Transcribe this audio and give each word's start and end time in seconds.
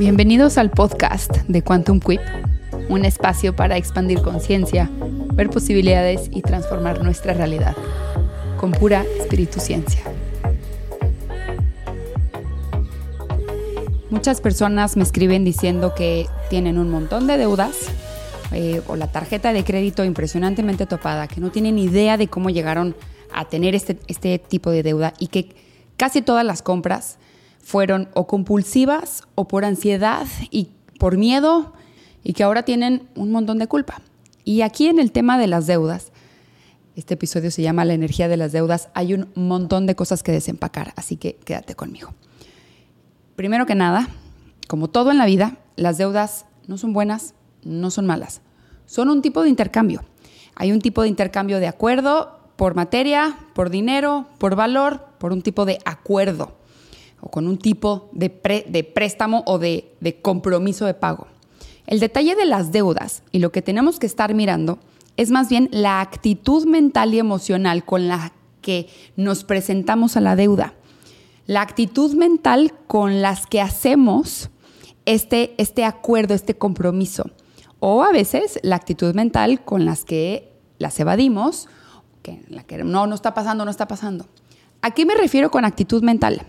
Bienvenidos 0.00 0.56
al 0.56 0.70
podcast 0.70 1.30
de 1.46 1.60
Quantum 1.60 2.00
Quip, 2.00 2.22
un 2.88 3.04
espacio 3.04 3.54
para 3.54 3.76
expandir 3.76 4.22
conciencia, 4.22 4.88
ver 5.34 5.50
posibilidades 5.50 6.30
y 6.32 6.40
transformar 6.40 7.02
nuestra 7.02 7.34
realidad 7.34 7.76
con 8.56 8.72
pura 8.72 9.04
espíritu 9.18 9.60
ciencia. 9.60 10.00
Muchas 14.08 14.40
personas 14.40 14.96
me 14.96 15.02
escriben 15.02 15.44
diciendo 15.44 15.94
que 15.94 16.26
tienen 16.48 16.78
un 16.78 16.88
montón 16.88 17.26
de 17.26 17.36
deudas 17.36 17.76
eh, 18.52 18.80
o 18.86 18.96
la 18.96 19.12
tarjeta 19.12 19.52
de 19.52 19.64
crédito 19.64 20.02
impresionantemente 20.02 20.86
topada, 20.86 21.28
que 21.28 21.42
no 21.42 21.50
tienen 21.50 21.78
idea 21.78 22.16
de 22.16 22.26
cómo 22.26 22.48
llegaron 22.48 22.96
a 23.34 23.44
tener 23.50 23.74
este, 23.74 23.98
este 24.06 24.38
tipo 24.38 24.70
de 24.70 24.82
deuda 24.82 25.12
y 25.18 25.26
que 25.26 25.54
casi 25.98 26.22
todas 26.22 26.46
las 26.46 26.62
compras 26.62 27.18
fueron 27.62 28.08
o 28.14 28.26
compulsivas 28.26 29.22
o 29.34 29.46
por 29.48 29.64
ansiedad 29.64 30.26
y 30.50 30.70
por 30.98 31.16
miedo 31.16 31.72
y 32.22 32.32
que 32.32 32.42
ahora 32.42 32.64
tienen 32.64 33.08
un 33.14 33.30
montón 33.30 33.58
de 33.58 33.66
culpa. 33.66 34.02
Y 34.44 34.62
aquí 34.62 34.88
en 34.88 34.98
el 34.98 35.12
tema 35.12 35.38
de 35.38 35.46
las 35.46 35.66
deudas, 35.66 36.12
este 36.96 37.14
episodio 37.14 37.50
se 37.50 37.62
llama 37.62 37.84
La 37.84 37.94
energía 37.94 38.28
de 38.28 38.36
las 38.36 38.52
deudas, 38.52 38.88
hay 38.94 39.14
un 39.14 39.30
montón 39.34 39.86
de 39.86 39.94
cosas 39.94 40.22
que 40.22 40.32
desempacar, 40.32 40.92
así 40.96 41.16
que 41.16 41.36
quédate 41.36 41.74
conmigo. 41.74 42.14
Primero 43.36 43.66
que 43.66 43.74
nada, 43.74 44.08
como 44.68 44.88
todo 44.88 45.10
en 45.10 45.18
la 45.18 45.26
vida, 45.26 45.58
las 45.76 45.98
deudas 45.98 46.46
no 46.66 46.76
son 46.76 46.92
buenas, 46.92 47.34
no 47.62 47.90
son 47.90 48.06
malas, 48.06 48.42
son 48.86 49.08
un 49.08 49.22
tipo 49.22 49.42
de 49.42 49.48
intercambio. 49.48 50.04
Hay 50.56 50.72
un 50.72 50.80
tipo 50.80 51.02
de 51.02 51.08
intercambio 51.08 51.58
de 51.58 51.68
acuerdo 51.68 52.40
por 52.56 52.74
materia, 52.74 53.38
por 53.54 53.70
dinero, 53.70 54.26
por 54.38 54.56
valor, 54.56 55.06
por 55.18 55.32
un 55.32 55.40
tipo 55.40 55.64
de 55.64 55.78
acuerdo 55.84 56.59
o 57.20 57.30
con 57.30 57.46
un 57.46 57.58
tipo 57.58 58.10
de, 58.12 58.30
préstamo 58.30 59.42
o 59.46 59.58
de, 59.58 59.94
de 60.00 60.20
compromiso 60.20 60.86
de 60.86 60.94
pago. 60.94 61.26
El 61.86 62.00
detalle 62.00 62.34
de 62.34 62.46
las 62.46 62.72
deudas 62.72 63.22
y 63.32 63.40
lo 63.40 63.52
que 63.52 63.62
tenemos 63.62 63.98
que 63.98 64.06
estar 64.06 64.34
mirando 64.34 64.78
es 65.16 65.30
más 65.30 65.48
bien 65.48 65.68
la 65.72 66.00
actitud 66.00 66.66
mental 66.66 67.14
y 67.14 67.18
emocional 67.18 67.84
con 67.84 68.08
la 68.08 68.32
que 68.62 68.88
nos 69.16 69.44
presentamos 69.44 70.16
a 70.16 70.20
la 70.20 70.36
deuda. 70.36 70.74
La 71.46 71.62
actitud 71.62 72.14
mental 72.14 72.72
con 72.86 73.22
las 73.22 73.46
que 73.46 73.60
hacemos 73.60 74.50
este, 75.06 75.54
este 75.58 75.84
acuerdo, 75.84 76.34
este 76.34 76.56
compromiso. 76.56 77.30
O 77.80 78.02
a 78.02 78.12
veces 78.12 78.60
la 78.62 78.76
actitud 78.76 79.14
mental 79.14 79.64
con 79.64 79.84
las 79.84 80.04
que 80.04 80.52
las 80.78 80.98
evadimos, 81.00 81.68
que, 82.22 82.42
la 82.48 82.62
que 82.62 82.84
no, 82.84 83.06
no 83.06 83.14
está 83.14 83.34
pasando, 83.34 83.64
no 83.64 83.70
está 83.70 83.88
pasando. 83.88 84.26
¿A 84.82 84.92
qué 84.92 85.04
me 85.04 85.14
refiero 85.14 85.50
con 85.50 85.64
actitud 85.64 86.02
mental? 86.02 86.46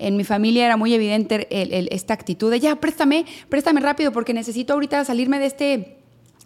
En 0.00 0.16
mi 0.16 0.24
familia 0.24 0.64
era 0.64 0.76
muy 0.76 0.94
evidente 0.94 1.46
esta 1.94 2.14
actitud 2.14 2.50
de 2.50 2.58
ya, 2.58 2.76
préstame, 2.76 3.26
préstame 3.48 3.80
rápido 3.80 4.12
porque 4.12 4.32
necesito 4.32 4.72
ahorita 4.72 5.04
salirme 5.04 5.38
de, 5.38 5.46
este, 5.46 5.98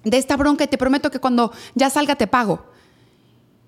de 0.02 0.18
esta 0.18 0.36
bronca 0.36 0.64
y 0.64 0.66
te 0.66 0.76
prometo 0.76 1.10
que 1.10 1.20
cuando 1.20 1.52
ya 1.74 1.88
salga 1.88 2.16
te 2.16 2.26
pago. 2.26 2.66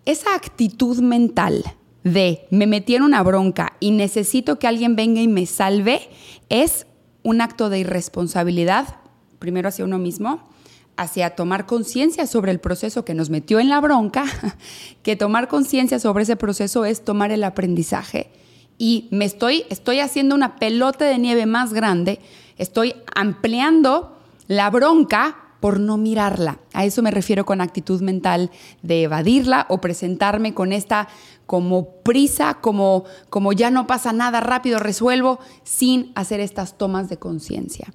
Esa 0.05 0.35
actitud 0.35 0.99
mental 0.99 1.65
de 2.03 2.47
me 2.51 2.67
metí 2.67 2.97
en 2.97 3.03
una 3.03 3.23
bronca 3.23 3.75
y 3.79 3.93
necesito 3.93 4.59
que 4.59 4.67
alguien 4.67 4.97
venga 4.97 5.21
y 5.21 5.29
me 5.29 5.47
salve 5.47 6.09
es 6.49 6.87
un 7.23 7.41
acto 7.41 7.71
de 7.71 7.81
irresponsabilidad, 7.81 8.97
primero 9.39 9.69
hacia 9.69 9.85
uno 9.85 9.99
mismo, 9.99 10.49
hacia 10.97 11.31
tomar 11.31 11.67
conciencia 11.67 12.27
sobre 12.27 12.51
el 12.51 12.59
proceso 12.59 13.05
que 13.05 13.15
nos 13.15 13.31
metió 13.31 13.61
en 13.61 13.69
la 13.69 13.81
bronca, 13.81 14.25
que 15.05 15.15
tomar 15.15 15.47
conciencia 15.47 16.01
sobre 16.01 16.25
ese 16.25 16.37
proceso 16.37 16.85
es 16.85 17.05
tomar 17.05 17.31
el 17.31 17.45
aprendizaje 17.45 18.31
y 18.79 19.09
me 19.11 19.25
estoy, 19.25 19.65
estoy 19.71 20.01
haciendo 20.01 20.35
una 20.35 20.57
pelota 20.57 21.05
de 21.05 21.19
nieve 21.19 21.47
más 21.47 21.73
grande, 21.73 22.21
estoy 22.59 22.95
ampliando 23.15 24.17
la 24.49 24.71
bronca 24.71 25.37
por 25.61 25.81
no 25.81 25.97
mirarla. 25.97 26.59
A 26.75 26.85
eso 26.85 27.03
me 27.03 27.11
refiero 27.11 27.47
con 27.47 27.61
actitud 27.61 28.01
mental 28.03 28.51
de 28.83 29.03
evadirla 29.03 29.67
o 29.69 29.81
presentarme 29.81 30.55
con 30.55 30.73
esta 30.73 31.09
como 31.47 31.91
prisa, 32.03 32.55
como, 32.61 33.05
como 33.31 33.53
ya 33.53 33.71
no 33.71 33.87
pasa 33.87 34.13
nada, 34.13 34.41
rápido 34.41 34.79
resuelvo, 34.79 35.39
sin 35.65 36.13
hacer 36.15 36.41
estas 36.41 36.77
tomas 36.77 37.09
de 37.09 37.17
conciencia. 37.17 37.93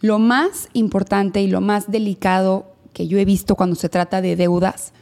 Lo 0.00 0.18
más 0.18 0.68
importante 0.72 1.40
y 1.40 1.48
lo 1.48 1.60
más 1.60 1.90
delicado 1.90 2.74
que 2.92 3.06
yo 3.06 3.18
he 3.18 3.24
visto 3.24 3.54
cuando 3.54 3.76
se 3.76 3.88
trata 3.88 4.20
de 4.20 4.36
deudas, 4.36 4.92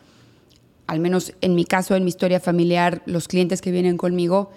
al 0.86 1.00
menos 1.00 1.32
en 1.40 1.54
mi 1.54 1.64
caso, 1.64 1.96
en 1.96 2.04
mi 2.04 2.10
historia 2.10 2.40
familiar, 2.40 3.02
los 3.06 3.28
clientes 3.28 3.60
que 3.60 3.70
vienen 3.70 3.96
conmigo, 3.96 4.50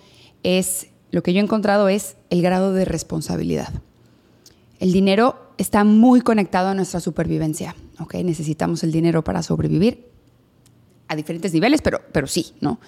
es, 0.44 0.88
lo 1.11 1.23
que 1.23 1.33
yo 1.33 1.39
he 1.39 1.44
encontrado 1.44 1.89
es 1.89 2.16
el 2.29 2.41
grado 2.41 2.73
de 2.73 2.85
responsabilidad. 2.85 3.69
El 4.79 4.94
dinero 4.94 5.53
está 5.57 5.83
muy 5.83 6.22
conectado 6.22 6.69
a 6.69 6.73
nuestra 6.73 7.00
supervivencia, 7.00 7.75
¿ok? 8.00 8.16
Necesitamos 8.16 8.83
el 8.83 8.91
dinero 8.91 9.23
para 9.23 9.44
sobrevivir 9.44 10.07
a 11.09 11.16
diferentes 11.16 11.53
niveles, 11.53 11.81
pero, 11.81 12.01
pero 12.13 12.27
sí, 12.27 12.53
¿no? 12.61 12.79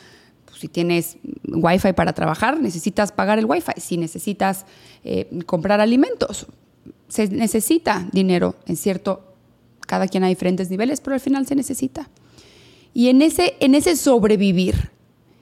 Pues 0.45 0.59
si 0.59 0.67
tienes 0.67 1.17
wifi 1.47 1.93
para 1.93 2.13
trabajar, 2.13 2.59
necesitas 2.61 3.11
pagar 3.11 3.39
el 3.39 3.45
wifi. 3.45 3.73
Si 3.77 3.97
necesitas 3.97 4.65
eh, 5.03 5.27
comprar 5.45 5.81
alimentos, 5.81 6.47
se 7.07 7.27
necesita 7.27 8.07
dinero 8.13 8.55
en 8.65 8.77
cierto, 8.77 9.33
cada 9.85 10.07
quien 10.07 10.23
a 10.23 10.27
diferentes 10.27 10.69
niveles, 10.69 11.01
pero 11.01 11.15
al 11.15 11.19
final 11.19 11.45
se 11.45 11.55
necesita. 11.55 12.09
Y 12.93 13.09
en 13.09 13.21
ese, 13.21 13.55
en 13.59 13.75
ese 13.75 13.95
sobrevivir, 13.95 14.91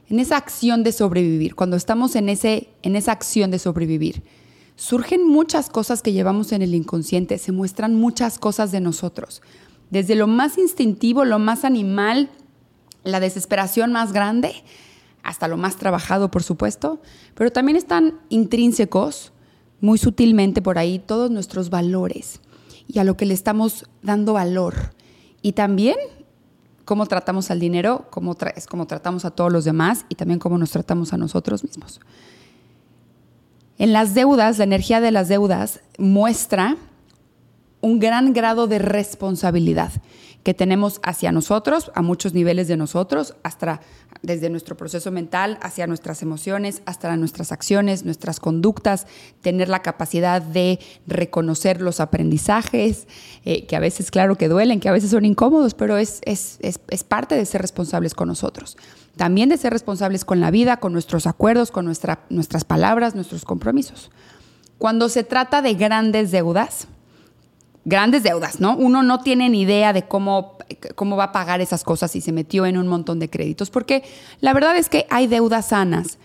en 0.10 0.20
esa 0.20 0.38
acción 0.38 0.84
de 0.84 0.92
sobrevivir, 0.92 1.56
cuando 1.56 1.78
estamos 1.78 2.16
en, 2.16 2.30
ese, 2.30 2.70
en 2.82 2.96
esa 2.96 3.12
acción 3.12 3.52
de 3.52 3.60
sobrevivir, 3.60 4.24
surgen 4.76 5.28
muchas 5.28 5.70
cosas 5.70 6.02
que 6.02 6.14
llevamos 6.14 6.52
en 6.52 6.62
el 6.62 6.74
inconsciente, 6.74 7.38
se 7.38 7.52
muestran 7.52 7.96
muchas 7.96 8.40
cosas 8.40 8.72
de 8.72 8.80
nosotros, 8.80 9.42
desde 9.90 10.16
lo 10.16 10.28
más 10.28 10.58
instintivo, 10.58 11.26
lo 11.26 11.40
más 11.40 11.64
animal, 11.64 12.30
la 13.04 13.20
desesperación 13.20 13.92
más 13.92 14.14
grande, 14.14 14.54
hasta 15.24 15.48
lo 15.48 15.58
más 15.58 15.76
trabajado, 15.78 16.32
por 16.32 16.44
supuesto, 16.44 17.02
pero 17.36 17.52
también 17.52 17.78
están 17.78 18.20
intrínsecos, 18.30 19.32
muy 19.82 19.98
sutilmente 19.98 20.62
por 20.62 20.78
ahí, 20.78 21.00
todos 21.00 21.32
nuestros 21.32 21.70
valores 21.70 22.42
y 22.88 23.00
a 23.00 23.04
lo 23.04 23.16
que 23.16 23.26
le 23.26 23.34
estamos 23.34 23.86
dando 24.02 24.34
valor. 24.34 24.94
Y 25.42 25.54
también 25.54 25.96
cómo 26.90 27.06
tratamos 27.06 27.52
al 27.52 27.60
dinero, 27.60 28.08
cómo 28.10 28.36
es 28.56 28.66
cómo 28.66 28.88
tratamos 28.88 29.24
a 29.24 29.30
todos 29.30 29.54
los 29.54 29.64
demás 29.64 30.08
y 30.10 30.16
también 30.16 30.40
cómo 30.40 30.58
nos 30.58 30.72
tratamos 30.72 31.14
a 31.14 31.18
nosotros 31.18 31.64
mismos. 31.64 32.02
En 33.78 33.94
las 33.94 34.16
deudas, 34.16 34.58
la 34.58 34.64
energía 34.64 35.00
de 35.00 35.12
las 35.12 35.28
deudas 35.28 35.82
muestra 36.00 36.78
un 37.82 38.00
gran 38.00 38.34
grado 38.34 38.66
de 38.66 38.80
responsabilidad 38.80 39.92
que 40.42 40.56
tenemos 40.56 41.00
hacia 41.04 41.32
nosotros, 41.32 41.92
a 41.94 42.02
muchos 42.02 42.34
niveles 42.34 42.68
de 42.68 42.76
nosotros, 42.76 43.36
hasta 43.44 43.82
desde 44.22 44.50
nuestro 44.50 44.76
proceso 44.76 45.12
mental, 45.12 45.58
hacia 45.62 45.88
nuestras 45.88 46.22
emociones, 46.22 46.82
hasta 46.86 47.16
nuestras 47.16 47.52
acciones, 47.52 48.06
nuestras 48.06 48.40
conductas, 48.40 49.08
tener 49.42 49.70
la 49.70 49.82
capacidad 49.82 50.42
de 50.42 50.80
reconocer 51.08 51.82
los 51.82 52.00
aprendizajes, 52.00 53.08
eh, 53.46 53.66
que 53.66 53.76
a 53.76 53.80
veces, 53.80 54.12
claro, 54.12 54.36
que 54.36 54.50
duelen, 54.50 54.80
que 54.80 54.90
a 54.90 54.94
veces 54.94 55.12
son 55.12 55.26
incómodos, 55.26 55.74
pero 55.74 55.98
es, 55.98 56.20
es, 56.24 56.58
es, 56.62 56.80
es 56.90 57.04
parte 57.04 57.36
de 57.36 57.46
ser 57.46 57.62
responsables 57.62 58.14
con 58.14 58.28
nosotros. 58.28 58.78
También 59.16 59.50
de 59.50 59.58
ser 59.58 59.74
responsables 59.74 60.26
con 60.26 60.40
la 60.40 60.52
vida, 60.52 60.78
con 60.78 60.94
nuestros 60.94 61.28
acuerdos, 61.28 61.72
con 61.72 61.86
nuestra, 61.86 62.26
nuestras 62.30 62.66
palabras, 62.66 63.16
nuestros 63.16 63.46
compromisos. 63.46 64.12
Cuando 64.78 65.10
se 65.10 65.24
trata 65.24 65.62
de 65.62 65.74
grandes 65.74 66.32
deudas, 66.32 66.88
grandes 67.86 68.24
deudas, 68.24 68.60
¿no? 68.60 68.76
Uno 68.76 69.04
no 69.04 69.20
tiene 69.20 69.50
ni 69.50 69.62
idea 69.62 69.94
de 69.94 70.04
cómo, 70.04 70.58
cómo 70.96 71.16
va 71.16 71.26
a 71.26 71.32
pagar 71.32 71.62
esas 71.62 71.84
cosas 71.84 72.16
y 72.16 72.22
se 72.22 72.32
metió 72.32 72.66
en 72.66 72.78
un 72.78 72.88
montón 72.88 73.20
de 73.20 73.30
créditos, 73.30 73.70
porque 73.70 74.04
la 74.42 74.54
verdad 74.54 74.76
es 74.78 74.90
que 74.90 75.06
hay 75.10 75.28
deudas 75.28 75.70
sanas. 75.70 76.18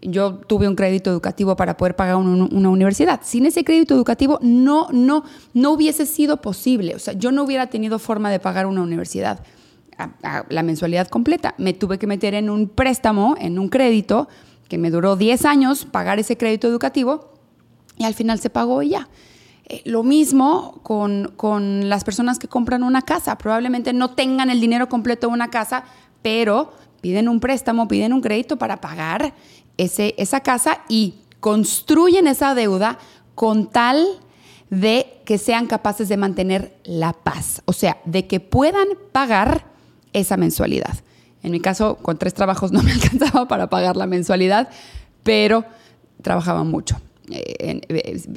Yo 0.00 0.34
tuve 0.34 0.66
un 0.66 0.74
crédito 0.74 1.10
educativo 1.10 1.54
para 1.54 1.76
poder 1.76 1.94
pagar 1.94 2.16
una 2.16 2.70
universidad. 2.70 3.20
Sin 3.22 3.46
ese 3.46 3.62
crédito 3.62 3.94
educativo 3.94 4.40
no, 4.42 4.88
no, 4.90 5.22
no 5.54 5.70
hubiese 5.70 6.06
sido 6.06 6.40
posible. 6.40 6.96
O 6.96 6.98
sea, 6.98 7.14
yo 7.14 7.30
no 7.30 7.44
hubiera 7.44 7.68
tenido 7.68 8.00
forma 8.00 8.28
de 8.28 8.40
pagar 8.40 8.66
una 8.66 8.82
universidad, 8.82 9.44
la 10.48 10.62
mensualidad 10.64 11.06
completa. 11.06 11.54
Me 11.56 11.72
tuve 11.72 11.98
que 11.98 12.08
meter 12.08 12.34
en 12.34 12.50
un 12.50 12.68
préstamo, 12.68 13.36
en 13.38 13.60
un 13.60 13.68
crédito, 13.68 14.28
que 14.68 14.76
me 14.76 14.90
duró 14.90 15.14
10 15.14 15.44
años 15.44 15.84
pagar 15.84 16.18
ese 16.18 16.36
crédito 16.36 16.66
educativo 16.66 17.34
y 17.98 18.04
al 18.04 18.14
final 18.14 18.40
se 18.40 18.50
pagó 18.50 18.82
y 18.82 18.88
ya. 18.88 19.08
Eh, 19.72 19.80
lo 19.86 20.02
mismo 20.02 20.80
con, 20.82 21.32
con, 21.34 21.88
las 21.88 22.04
personas 22.04 22.38
que 22.38 22.46
compran 22.46 22.82
una 22.82 23.00
casa. 23.00 23.38
Probablemente 23.38 23.94
no 23.94 24.10
tengan 24.10 24.50
el 24.50 24.60
dinero 24.60 24.86
completo 24.86 25.28
de 25.28 25.32
una 25.32 25.48
casa, 25.48 25.84
pero 26.20 26.74
piden 27.00 27.26
un 27.26 27.40
préstamo, 27.40 27.88
piden 27.88 28.12
un 28.12 28.20
crédito 28.20 28.58
para 28.58 28.82
pagar 28.82 29.32
ese, 29.78 30.14
esa 30.18 30.40
casa 30.40 30.82
y 30.90 31.14
construyen 31.40 32.26
esa 32.26 32.54
deuda 32.54 32.98
con 33.34 33.70
tal 33.70 34.06
de 34.68 35.22
que 35.24 35.38
sean 35.38 35.66
capaces 35.66 36.10
de 36.10 36.18
mantener 36.18 36.76
la 36.84 37.14
paz, 37.14 37.62
o 37.64 37.72
sea, 37.72 37.96
de 38.04 38.26
que 38.26 38.40
puedan 38.40 38.88
pagar 39.10 39.64
esa 40.12 40.36
mensualidad. 40.36 40.98
En 41.42 41.50
mi 41.50 41.60
caso, 41.60 41.96
con 41.96 42.18
tres 42.18 42.34
trabajos 42.34 42.72
no 42.72 42.82
me 42.82 42.92
alcanzaba 42.92 43.48
para 43.48 43.70
pagar 43.70 43.96
la 43.96 44.06
mensualidad, 44.06 44.68
pero 45.22 45.64
trabajaba 46.20 46.62
mucho 46.62 47.00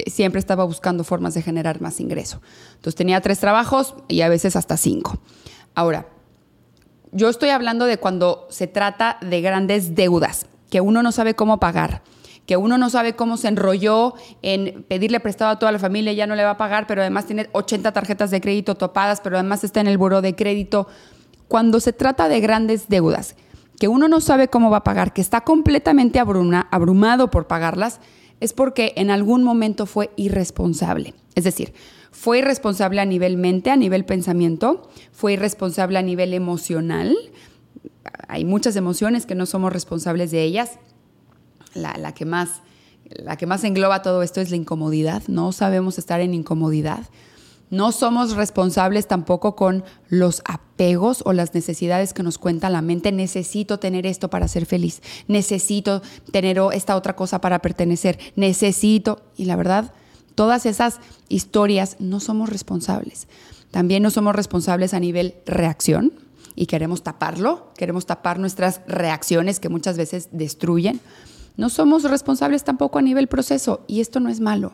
siempre 0.06 0.38
estaba 0.38 0.64
buscando 0.64 1.04
formas 1.04 1.34
de 1.34 1.42
generar 1.42 1.80
más 1.80 2.00
ingreso. 2.00 2.40
Entonces 2.76 2.94
tenía 2.94 3.20
tres 3.20 3.40
trabajos 3.40 3.94
y 4.08 4.20
a 4.20 4.28
veces 4.28 4.56
hasta 4.56 4.76
cinco. 4.76 5.18
Ahora, 5.74 6.08
yo 7.12 7.28
estoy 7.28 7.50
hablando 7.50 7.86
de 7.86 7.98
cuando 7.98 8.46
se 8.50 8.66
trata 8.66 9.18
de 9.20 9.40
grandes 9.40 9.94
deudas 9.94 10.46
que 10.70 10.80
uno 10.80 11.02
no 11.02 11.12
sabe 11.12 11.34
cómo 11.34 11.58
pagar 11.60 12.02
que 12.46 12.56
uno 12.56 12.78
no 12.78 12.88
sabe 12.88 13.14
cómo 13.14 13.36
se 13.36 13.48
enrolló 13.48 14.14
en 14.40 14.84
pedirle 14.84 15.20
prestado 15.20 15.50
a 15.50 15.58
toda 15.58 15.72
la 15.72 15.78
familia, 15.78 16.12
ya 16.12 16.26
no 16.26 16.36
le 16.36 16.44
va 16.44 16.50
a 16.50 16.56
pagar, 16.56 16.86
pero 16.86 17.00
además 17.00 17.26
tiene 17.26 17.48
80 17.52 17.92
tarjetas 17.92 18.30
de 18.30 18.40
crédito 18.40 18.76
topadas, 18.76 19.20
pero 19.20 19.36
además 19.36 19.64
está 19.64 19.80
en 19.80 19.88
el 19.88 19.98
buró 19.98 20.22
de 20.22 20.36
crédito. 20.36 20.86
Cuando 21.48 21.80
se 21.80 21.92
trata 21.92 22.28
de 22.28 22.40
grandes 22.40 22.88
deudas, 22.88 23.34
que 23.78 23.88
uno 23.88 24.08
no 24.08 24.20
sabe 24.20 24.48
cómo 24.48 24.70
va 24.70 24.78
a 24.78 24.84
pagar, 24.84 25.12
que 25.12 25.20
está 25.20 25.42
completamente 25.42 26.20
abrumado 26.20 27.30
por 27.30 27.46
pagarlas, 27.46 28.00
es 28.40 28.52
porque 28.52 28.92
en 28.96 29.10
algún 29.10 29.42
momento 29.42 29.86
fue 29.86 30.10
irresponsable. 30.16 31.14
Es 31.34 31.44
decir, 31.44 31.72
fue 32.10 32.38
irresponsable 32.38 33.00
a 33.00 33.04
nivel 33.04 33.36
mente, 33.36 33.70
a 33.70 33.76
nivel 33.76 34.04
pensamiento, 34.04 34.88
fue 35.12 35.34
irresponsable 35.34 35.98
a 35.98 36.02
nivel 36.02 36.34
emocional. 36.34 37.16
Hay 38.28 38.44
muchas 38.44 38.76
emociones 38.76 39.26
que 39.26 39.34
no 39.34 39.46
somos 39.46 39.72
responsables 39.72 40.30
de 40.30 40.42
ellas 40.42 40.78
la, 41.76 42.14
que 42.14 42.24
más, 42.24 42.62
la 43.04 43.36
que 43.36 43.46
más 43.46 43.64
engloba 43.64 44.02
todo 44.02 44.22
esto 44.22 44.40
es 44.40 44.50
la 44.50 44.56
incomodidad. 44.56 45.22
No 45.28 45.52
sabemos 45.52 45.98
estar 45.98 46.20
en 46.20 46.34
incomodidad. 46.34 47.06
No 47.70 47.90
somos 47.90 48.36
responsables 48.36 49.08
tampoco 49.08 49.56
con 49.56 49.84
los 50.08 50.42
apegos 50.44 51.22
o 51.24 51.32
las 51.32 51.52
necesidades 51.54 52.12
que 52.12 52.22
nos 52.22 52.38
cuenta 52.38 52.70
la 52.70 52.80
mente. 52.80 53.10
Necesito 53.10 53.78
tener 53.78 54.06
esto 54.06 54.30
para 54.30 54.46
ser 54.46 54.66
feliz. 54.66 55.02
Necesito 55.26 56.02
tener 56.30 56.60
esta 56.72 56.96
otra 56.96 57.16
cosa 57.16 57.40
para 57.40 57.60
pertenecer. 57.60 58.18
Necesito. 58.36 59.22
Y 59.36 59.46
la 59.46 59.56
verdad, 59.56 59.92
todas 60.36 60.64
esas 60.64 61.00
historias 61.28 61.96
no 61.98 62.20
somos 62.20 62.50
responsables. 62.50 63.26
También 63.72 64.02
no 64.02 64.10
somos 64.10 64.34
responsables 64.36 64.94
a 64.94 65.00
nivel 65.00 65.34
reacción 65.44 66.12
y 66.54 66.66
queremos 66.66 67.02
taparlo. 67.02 67.72
Queremos 67.76 68.06
tapar 68.06 68.38
nuestras 68.38 68.80
reacciones 68.86 69.58
que 69.58 69.68
muchas 69.68 69.96
veces 69.96 70.28
destruyen. 70.30 71.00
No 71.56 71.68
somos 71.68 72.04
responsables 72.04 72.64
tampoco 72.64 72.98
a 72.98 73.02
nivel 73.02 73.26
proceso 73.26 73.82
y 73.88 74.00
esto 74.00 74.20
no 74.20 74.28
es 74.28 74.40
malo. 74.40 74.72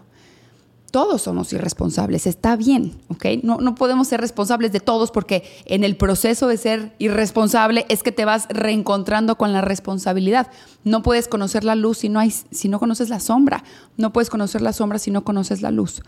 Todos 0.92 1.22
somos 1.22 1.52
irresponsables, 1.54 2.26
está 2.26 2.54
bien, 2.54 3.00
¿ok? 3.08 3.24
No, 3.42 3.56
no 3.56 3.74
podemos 3.74 4.08
ser 4.08 4.20
responsables 4.20 4.72
de 4.72 4.78
todos 4.78 5.10
porque 5.10 5.42
en 5.64 5.84
el 5.84 5.96
proceso 5.96 6.46
de 6.48 6.58
ser 6.58 6.94
irresponsable 6.98 7.86
es 7.88 8.02
que 8.02 8.12
te 8.12 8.26
vas 8.26 8.46
reencontrando 8.50 9.38
con 9.38 9.54
la 9.54 9.62
responsabilidad. 9.62 10.48
No 10.84 11.02
puedes 11.02 11.28
conocer 11.28 11.64
la 11.64 11.76
luz 11.76 11.96
si 11.98 12.10
no, 12.10 12.20
hay, 12.20 12.30
si 12.30 12.68
no 12.68 12.78
conoces 12.78 13.08
la 13.08 13.20
sombra. 13.20 13.64
No 13.96 14.12
puedes 14.12 14.28
conocer 14.28 14.60
la 14.60 14.74
sombra 14.74 14.98
si 14.98 15.10
no 15.10 15.24
conoces 15.24 15.62
la 15.62 15.70
luz. 15.70 16.02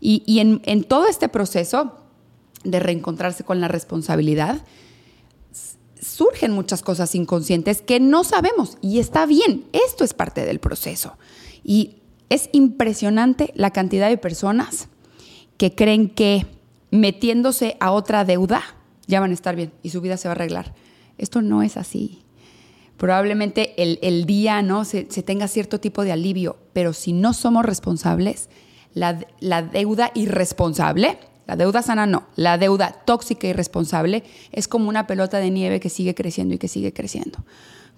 Y, 0.00 0.22
y 0.26 0.40
en, 0.40 0.60
en 0.66 0.84
todo 0.84 1.08
este 1.08 1.30
proceso 1.30 1.94
de 2.62 2.78
reencontrarse 2.78 3.42
con 3.42 3.62
la 3.62 3.68
responsabilidad, 3.68 4.62
surgen 5.98 6.52
muchas 6.52 6.82
cosas 6.82 7.14
inconscientes 7.14 7.80
que 7.80 8.00
no 8.00 8.22
sabemos 8.22 8.76
y 8.82 8.98
está 8.98 9.24
bien, 9.24 9.64
esto 9.72 10.04
es 10.04 10.12
parte 10.12 10.44
del 10.44 10.60
proceso. 10.60 11.16
Y 11.64 12.02
es 12.28 12.48
impresionante 12.52 13.52
la 13.54 13.70
cantidad 13.70 14.08
de 14.08 14.18
personas 14.18 14.88
que 15.56 15.74
creen 15.74 16.08
que 16.08 16.46
metiéndose 16.90 17.76
a 17.80 17.92
otra 17.92 18.24
deuda 18.24 18.62
ya 19.06 19.20
van 19.20 19.30
a 19.30 19.34
estar 19.34 19.56
bien 19.56 19.72
y 19.82 19.90
su 19.90 20.00
vida 20.00 20.16
se 20.16 20.28
va 20.28 20.32
a 20.32 20.36
arreglar. 20.36 20.74
Esto 21.18 21.42
no 21.42 21.62
es 21.62 21.76
así. 21.76 22.22
Probablemente 22.96 23.74
el, 23.76 24.26
día 24.26 24.62
¿no? 24.62 24.84
Se, 24.84 25.04
tenga 25.04 25.48
cierto 25.48 25.80
tipo 25.80 26.02
de 26.02 26.12
alivio, 26.12 26.56
pero 26.72 26.92
si 26.92 27.12
no 27.12 27.34
somos 27.34 27.64
responsables, 27.64 28.48
la, 28.94 29.18
la 29.40 29.62
deuda 29.62 30.10
irresponsable 30.14 31.18
la 31.46 31.56
deuda 31.56 31.82
sana 31.82 32.06
no. 32.06 32.24
La 32.34 32.58
deuda 32.58 33.02
tóxica 33.04 33.46
y 33.46 33.52
responsable 33.52 34.24
es 34.52 34.66
como 34.66 34.88
una 34.88 35.06
pelota 35.06 35.38
de 35.38 35.50
nieve 35.50 35.80
que 35.80 35.88
sigue 35.88 36.14
creciendo 36.14 36.54
y 36.54 36.58
que 36.58 36.68
sigue 36.68 36.92
creciendo. 36.92 37.38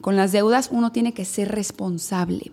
Con 0.01 0.17
las 0.17 0.33
deudas 0.33 0.69
uno 0.71 0.93
tiene 0.93 1.15
que 1.15 1.25
ser 1.25 1.49
responsable. 1.49 2.53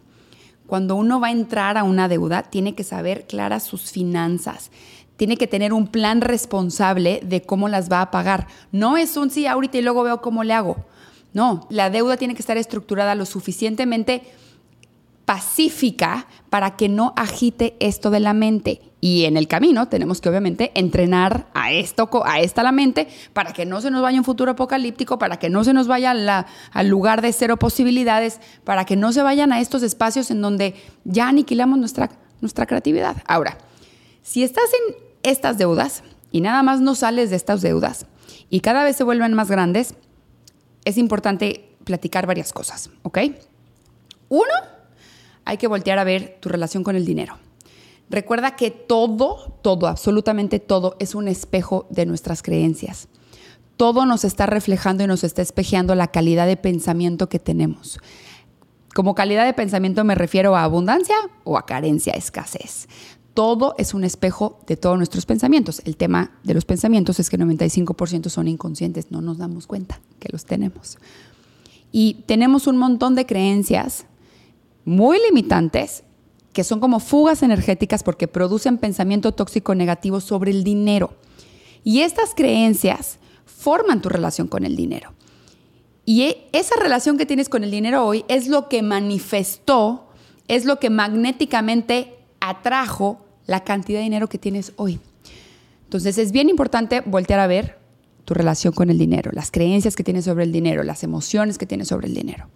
Cuando 0.68 0.96
uno 0.96 1.20
va 1.20 1.28
a 1.28 1.32
entrar 1.32 1.78
a 1.78 1.84
una 1.84 2.08
deuda, 2.08 2.44
tiene 2.44 2.74
que 2.76 2.84
saber 2.84 3.26
claras 3.28 3.64
sus 3.64 3.92
finanzas. 3.92 4.72
Tiene 5.18 5.38
que 5.38 5.48
tener 5.48 5.74
un 5.74 5.88
plan 5.88 6.22
responsable 6.22 7.22
de 7.24 7.42
cómo 7.42 7.70
las 7.70 7.92
va 7.92 8.02
a 8.02 8.12
pagar. 8.12 8.48
No 8.72 8.98
es 8.98 9.16
un 9.16 9.30
sí 9.30 9.48
ahorita 9.48 9.78
y 9.78 9.82
luego 9.82 10.04
veo 10.04 10.22
cómo 10.22 10.44
le 10.44 10.54
hago. 10.54 10.78
No, 11.34 11.68
la 11.70 11.90
deuda 11.90 12.18
tiene 12.18 12.34
que 12.34 12.42
estar 12.42 12.58
estructurada 12.58 13.14
lo 13.14 13.26
suficientemente 13.26 14.24
pacífica 15.26 16.28
para 16.50 16.76
que 16.76 16.88
no 16.88 17.14
agite 17.18 17.76
esto 17.80 18.10
de 18.12 18.20
la 18.20 18.34
mente. 18.34 18.82
Y 19.02 19.26
en 19.26 19.38
el 19.38 19.48
camino 19.48 19.88
tenemos 19.88 20.22
que 20.22 20.30
obviamente 20.30 20.72
entrenar 20.74 21.48
a 21.54 21.72
esto, 21.72 22.10
a 22.26 22.40
esta 22.40 22.64
la 22.64 22.72
mente, 22.72 23.08
para 23.34 23.54
que 23.54 23.66
no 23.66 23.82
se 23.82 23.92
nos 23.92 24.02
vaya 24.02 24.18
un 24.18 24.24
futuro 24.24 24.52
apocalíptico, 24.52 25.20
para 25.20 25.38
que 25.38 25.50
no 25.50 25.64
se 25.64 25.74
nos 25.74 25.88
vaya 25.88 26.12
al 26.12 26.88
lugar 26.88 27.22
de 27.22 27.34
cero 27.34 27.58
posibilidades, 27.58 28.40
para 28.64 28.86
que 28.86 28.96
no 28.96 29.12
se 29.12 29.22
vayan 29.22 29.52
a 29.52 29.60
estos 29.60 29.84
espacios 29.84 30.32
en 30.32 30.42
donde 30.42 30.76
ya 31.04 31.28
aniquilamos 31.28 31.78
nuestra, 31.78 32.10
nuestra 32.42 32.66
creatividad. 32.66 33.18
Ahora, 33.28 33.58
si 34.24 34.44
estás 34.44 34.70
en 34.74 34.96
estas 35.22 35.58
deudas 35.58 36.04
y 36.32 36.42
nada 36.42 36.64
más 36.64 36.82
no 36.82 36.96
sales 36.96 37.30
de 37.30 37.36
estas 37.36 37.62
deudas 37.62 38.08
y 38.50 38.62
cada 38.62 38.84
vez 38.84 38.96
se 38.96 39.04
vuelven 39.04 39.34
más 39.34 39.50
grandes, 39.50 39.96
es 40.84 40.98
importante 40.98 41.76
platicar 41.84 42.26
varias 42.26 42.54
cosas, 42.54 42.90
¿ok? 43.04 43.20
Uno, 44.30 44.54
hay 45.46 45.58
que 45.58 45.68
voltear 45.68 46.00
a 46.00 46.04
ver 46.04 46.38
tu 46.42 46.50
relación 46.50 46.84
con 46.84 46.96
el 46.96 47.06
dinero. 47.06 47.38
Recuerda 48.10 48.56
que 48.56 48.70
todo, 48.72 49.58
todo, 49.62 49.88
absolutamente 49.88 50.60
todo 50.60 50.96
es 51.00 51.16
un 51.16 51.28
espejo 51.28 51.88
de 51.90 52.06
nuestras 52.06 52.42
creencias. 52.42 53.08
Todo 53.78 54.06
nos 54.06 54.24
está 54.24 54.46
reflejando 54.46 55.04
y 55.04 55.08
nos 55.08 55.24
está 55.24 55.42
espejeando 55.42 55.96
la 55.96 56.08
calidad 56.08 56.48
de 56.48 56.58
pensamiento 56.58 57.30
que 57.30 57.40
tenemos. 57.40 58.00
Como 58.94 59.16
calidad 59.16 59.46
de 59.46 59.54
pensamiento 59.54 60.04
me 60.04 60.16
refiero 60.16 60.56
a 60.56 60.64
abundancia 60.64 61.16
o 61.44 61.58
a 61.58 61.66
carencia, 61.66 62.14
escasez. 62.14 62.88
Todo 63.34 63.76
es 63.78 63.94
un 63.94 64.06
espejo 64.06 64.60
de 64.66 64.78
todos 64.78 64.98
nuestros 64.98 65.26
pensamientos. 65.26 65.82
El 65.84 65.98
tema 65.98 66.32
de 66.44 66.54
los 66.54 66.64
pensamientos 66.64 67.20
es 67.20 67.30
que 67.30 67.38
95% 67.38 68.30
son 68.30 68.48
inconscientes, 68.48 69.12
no 69.12 69.20
nos 69.20 69.38
damos 69.38 69.68
cuenta 69.68 70.00
que 70.20 70.30
los 70.32 70.46
tenemos. 70.46 70.98
Y 71.92 72.24
tenemos 72.28 72.68
un 72.68 72.78
montón 72.78 73.16
de 73.16 73.26
creencias 73.26 74.06
muy 74.86 75.20
limitantes 75.20 76.04
que 76.54 76.64
son 76.64 76.80
como 76.80 77.02
fugas 77.02 77.44
energéticas 77.44 78.02
porque 78.02 78.30
producen 78.30 78.78
pensamiento 78.78 79.34
tóxico 79.34 79.76
negativo 79.76 80.22
sobre 80.22 80.52
el 80.52 80.64
dinero. 80.64 81.14
Y 81.84 82.00
estas 82.00 82.34
creencias 82.34 83.20
forman 83.46 84.02
tu 84.02 84.08
relación 84.08 84.48
con 84.48 84.64
el 84.64 84.78
dinero. 84.78 85.12
Y 86.06 86.22
e, 86.22 86.48
esa 86.54 86.76
relación 86.80 87.18
que 87.18 87.26
tienes 87.26 87.50
con 87.50 87.64
el 87.64 87.72
dinero 87.72 88.06
hoy 88.06 88.24
es 88.30 88.48
lo 88.48 88.70
que 88.70 88.84
manifestó, 88.84 90.08
es 90.48 90.64
lo 90.64 90.80
que 90.80 90.90
magnéticamente 90.90 92.16
atrajo 92.40 93.26
la 93.48 93.64
cantidad 93.64 94.00
de 94.00 94.04
dinero 94.04 94.30
que 94.30 94.38
tienes 94.38 94.72
hoy. 94.78 95.00
Entonces 95.84 96.18
es 96.18 96.32
bien 96.32 96.50
importante 96.50 97.02
voltear 97.02 97.40
a 97.40 97.48
ver 97.48 97.80
tu 98.24 98.34
relación 98.34 98.74
con 98.74 98.90
el 98.90 98.98
dinero, 98.98 99.32
las 99.34 99.52
creencias 99.52 99.96
que 99.96 100.04
tienes 100.04 100.26
sobre 100.26 100.46
el 100.46 100.52
dinero, 100.52 100.84
las 100.84 101.04
emociones 101.04 101.58
que 101.58 101.66
tienes 101.66 101.90
sobre 101.90 102.08
el 102.08 102.14
dinero. 102.14 102.48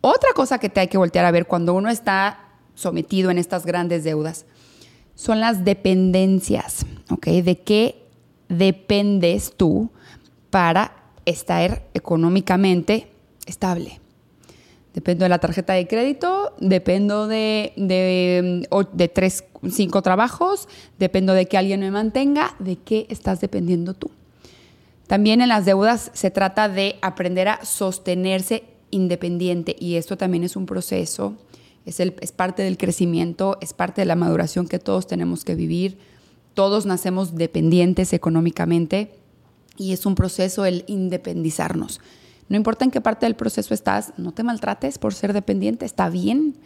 Otra 0.00 0.30
cosa 0.34 0.58
que 0.58 0.68
te 0.68 0.80
hay 0.80 0.88
que 0.88 0.98
voltear 0.98 1.24
a 1.24 1.30
ver 1.30 1.46
cuando 1.46 1.74
uno 1.74 1.88
está 1.88 2.40
sometido 2.74 3.30
en 3.30 3.38
estas 3.38 3.66
grandes 3.66 4.04
deudas 4.04 4.46
son 5.14 5.40
las 5.40 5.64
dependencias, 5.64 6.86
¿ok? 7.10 7.26
¿De 7.26 7.58
qué 7.58 8.06
dependes 8.48 9.52
tú 9.56 9.90
para 10.50 10.92
estar 11.24 11.82
económicamente 11.94 13.10
estable? 13.46 14.00
Dependo 14.94 15.24
de 15.24 15.28
la 15.28 15.40
tarjeta 15.40 15.72
de 15.72 15.88
crédito, 15.88 16.54
dependo 16.60 17.26
de, 17.26 17.72
de, 17.76 19.08
tres, 19.08 19.44
cinco 19.70 20.02
trabajos, 20.02 20.68
dependo 20.98 21.34
de 21.34 21.46
que 21.46 21.58
alguien 21.58 21.80
me 21.80 21.90
mantenga, 21.90 22.54
¿de 22.60 22.76
qué 22.76 23.06
estás 23.10 23.40
dependiendo 23.40 23.94
tú? 23.94 24.12
También 25.08 25.40
en 25.40 25.48
las 25.48 25.64
deudas 25.64 26.12
se 26.14 26.30
trata 26.30 26.68
de 26.68 26.96
aprender 27.02 27.48
a 27.48 27.64
sostenerse 27.64 28.64
independiente 28.90 29.76
y 29.78 29.94
esto 29.96 30.16
también 30.16 30.44
es 30.44 30.56
un 30.56 30.66
proceso, 30.66 31.36
es, 31.86 32.00
el, 32.00 32.14
es 32.20 32.32
parte 32.32 32.62
del 32.62 32.76
crecimiento, 32.76 33.58
es 33.60 33.72
parte 33.72 34.02
de 34.02 34.06
la 34.06 34.16
maduración 34.16 34.68
que 34.68 34.78
todos 34.78 35.06
tenemos 35.06 35.44
que 35.44 35.54
vivir. 35.54 35.98
Todos 36.54 36.86
nacemos 36.86 37.34
dependientes 37.36 38.12
económicamente 38.12 39.12
y 39.76 39.92
es 39.92 40.04
un 40.06 40.14
proceso 40.14 40.66
el 40.66 40.84
independizarnos. 40.86 42.00
No 42.48 42.56
importa 42.56 42.84
en 42.84 42.90
qué 42.90 43.00
parte 43.00 43.26
del 43.26 43.36
proceso 43.36 43.74
estás, 43.74 44.12
no 44.16 44.32
te 44.32 44.42
maltrates 44.42 44.98
por 44.98 45.14
ser 45.14 45.32
dependiente, 45.32 45.86
está 45.86 46.08
bien. 46.08 46.56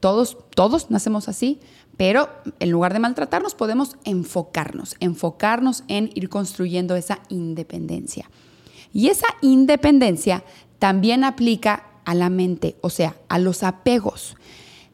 Todos, 0.00 0.38
todos 0.54 0.90
nacemos 0.90 1.28
así, 1.28 1.60
pero 1.96 2.28
en 2.58 2.70
lugar 2.70 2.92
de 2.92 3.00
maltratarnos 3.00 3.54
podemos 3.54 3.96
enfocarnos, 4.04 4.96
enfocarnos 4.98 5.84
en 5.88 6.10
ir 6.14 6.28
construyendo 6.28 6.96
esa 6.96 7.20
independencia. 7.28 8.30
Y 8.92 9.08
esa 9.08 9.26
independencia 9.42 10.42
también 10.80 11.22
aplica 11.22 11.84
a 12.04 12.14
la 12.14 12.28
mente, 12.28 12.76
o 12.80 12.90
sea, 12.90 13.14
a 13.28 13.38
los 13.38 13.62
apegos. 13.62 14.34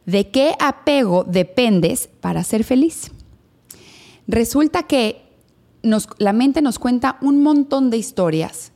¿De 0.04 0.30
qué 0.30 0.54
apego 0.60 1.24
dependes 1.24 2.10
para 2.20 2.44
ser 2.44 2.64
feliz? 2.64 3.12
Resulta 4.26 4.82
que 4.82 5.22
la 6.18 6.32
mente 6.34 6.60
nos 6.60 6.78
cuenta 6.78 7.16
un 7.22 7.42
montón 7.42 7.88
de 7.88 7.96
historias 7.96 8.72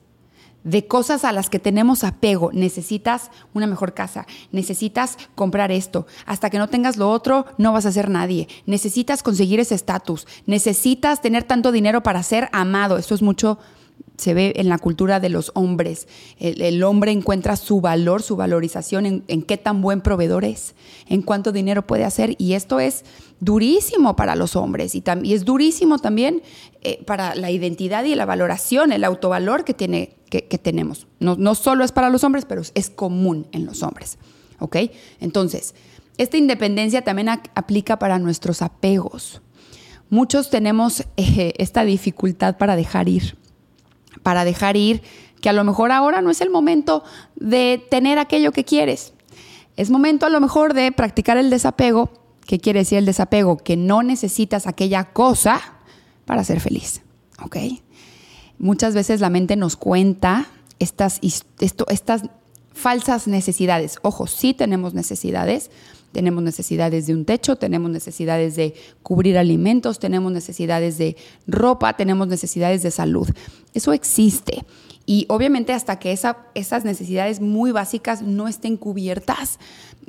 de 0.62 0.86
cosas 0.86 1.24
a 1.24 1.32
las 1.32 1.50
que 1.50 1.58
tenemos 1.58 2.04
apego. 2.04 2.50
Necesitas 2.52 3.30
una 3.54 3.66
mejor 3.66 3.94
casa, 3.94 4.26
necesitas 4.52 5.16
comprar 5.34 5.72
esto. 5.72 6.06
Hasta 6.26 6.50
que 6.50 6.58
no 6.58 6.68
tengas 6.68 6.96
lo 6.96 7.10
otro, 7.10 7.46
no 7.58 7.72
vas 7.72 7.86
a 7.86 7.92
ser 7.92 8.08
nadie. 8.08 8.48
Necesitas 8.66 9.22
conseguir 9.22 9.58
ese 9.58 9.74
estatus, 9.74 10.26
necesitas 10.46 11.20
tener 11.20 11.44
tanto 11.44 11.72
dinero 11.72 12.02
para 12.02 12.22
ser 12.22 12.48
amado. 12.52 12.98
Esto 12.98 13.14
es 13.14 13.22
mucho 13.22 13.58
se 14.20 14.34
ve 14.34 14.52
en 14.56 14.68
la 14.68 14.78
cultura 14.78 15.18
de 15.18 15.28
los 15.28 15.50
hombres. 15.54 16.06
El, 16.38 16.82
hombre 16.84 17.10
encuentra 17.10 17.56
su 17.56 17.80
valor, 17.80 18.22
su 18.22 18.36
valorización 18.36 19.24
en, 19.26 19.42
qué 19.42 19.56
tan 19.56 19.82
buen 19.82 20.00
proveedor 20.00 20.44
es, 20.44 20.74
en 21.08 21.22
cuánto 21.22 21.50
dinero 21.50 21.86
puede 21.86 22.04
hacer. 22.04 22.36
Y 22.38 22.52
esto 22.52 22.78
es 22.78 23.04
durísimo 23.40 24.16
para 24.16 24.36
los 24.36 24.54
hombres 24.54 24.94
y, 24.94 25.02
es 25.24 25.44
durísimo 25.44 25.98
también 25.98 26.42
eh, 26.82 27.02
para 27.04 27.34
la 27.34 27.50
identidad 27.50 28.04
y 28.04 28.14
la 28.14 28.26
valoración, 28.26 28.92
el 28.92 29.04
autovalor 29.04 29.64
que, 29.64 29.74
tiene, 29.74 30.16
que, 30.28 30.42
tenemos. 30.58 31.06
No, 31.18 31.36
no, 31.36 31.54
solo 31.54 31.82
es 31.82 31.92
para 31.92 32.10
los 32.10 32.22
hombres, 32.22 32.44
pero 32.44 32.62
es 32.74 32.90
común 32.90 33.46
en 33.52 33.66
los 33.66 33.82
hombres. 33.82 34.18
¿Ok? 34.58 34.76
Entonces, 35.20 35.74
esta 36.18 36.36
independencia 36.36 37.02
también 37.02 37.30
aplica 37.30 37.98
para 37.98 38.18
nuestros 38.18 38.60
apegos. 38.60 39.40
Muchos 40.10 40.50
tenemos 40.50 41.00
eh, 41.16 41.54
esta 41.56 41.84
dificultad 41.84 42.58
para 42.58 42.76
dejar 42.76 43.08
ir 43.08 43.39
para 44.22 44.44
dejar 44.44 44.76
ir, 44.76 45.02
que 45.40 45.48
a 45.48 45.52
lo 45.52 45.64
mejor 45.64 45.92
ahora 45.92 46.20
no 46.20 46.30
es 46.30 46.40
el 46.40 46.50
momento 46.50 47.02
de 47.36 47.84
tener 47.90 48.18
aquello 48.18 48.52
que 48.52 48.64
quieres. 48.64 49.12
Es 49.76 49.90
momento 49.90 50.26
a 50.26 50.30
lo 50.30 50.40
mejor 50.40 50.74
de 50.74 50.92
practicar 50.92 51.38
el 51.38 51.50
desapego. 51.50 52.10
¿Qué 52.46 52.58
quiere 52.58 52.80
decir 52.80 52.98
el 52.98 53.06
desapego? 53.06 53.56
Que 53.56 53.76
no 53.76 54.02
necesitas 54.02 54.66
aquella 54.66 55.04
cosa 55.04 55.60
para 56.26 56.44
ser 56.44 56.60
feliz. 56.60 57.00
¿Ok? 57.42 57.56
Muchas 58.58 58.94
veces 58.94 59.20
la 59.20 59.30
mente 59.30 59.56
nos 59.56 59.76
cuenta 59.76 60.46
estas, 60.78 61.20
estas 61.22 62.22
falsas 62.74 63.26
necesidades. 63.26 63.98
Ojo, 64.02 64.26
sí 64.26 64.52
tenemos 64.52 64.94
necesidades, 64.94 65.70
tenemos 66.12 66.42
necesidades 66.42 67.06
de 67.06 67.14
un 67.14 67.24
techo, 67.24 67.56
tenemos 67.56 67.90
necesidades 67.90 68.56
de 68.56 68.74
cubrir 69.02 69.38
alimentos, 69.38 69.98
tenemos 69.98 70.32
necesidades 70.32 70.98
de 70.98 71.16
ropa, 71.46 71.96
tenemos 71.96 72.28
necesidades 72.28 72.82
de 72.82 72.90
salud. 72.90 73.28
Eso 73.74 73.92
existe. 73.92 74.64
Y 75.06 75.26
obviamente 75.28 75.72
hasta 75.72 75.98
que 75.98 76.12
esas 76.12 76.84
necesidades 76.84 77.40
muy 77.40 77.72
básicas 77.72 78.22
no 78.22 78.48
estén 78.48 78.76
cubiertas, 78.76 79.58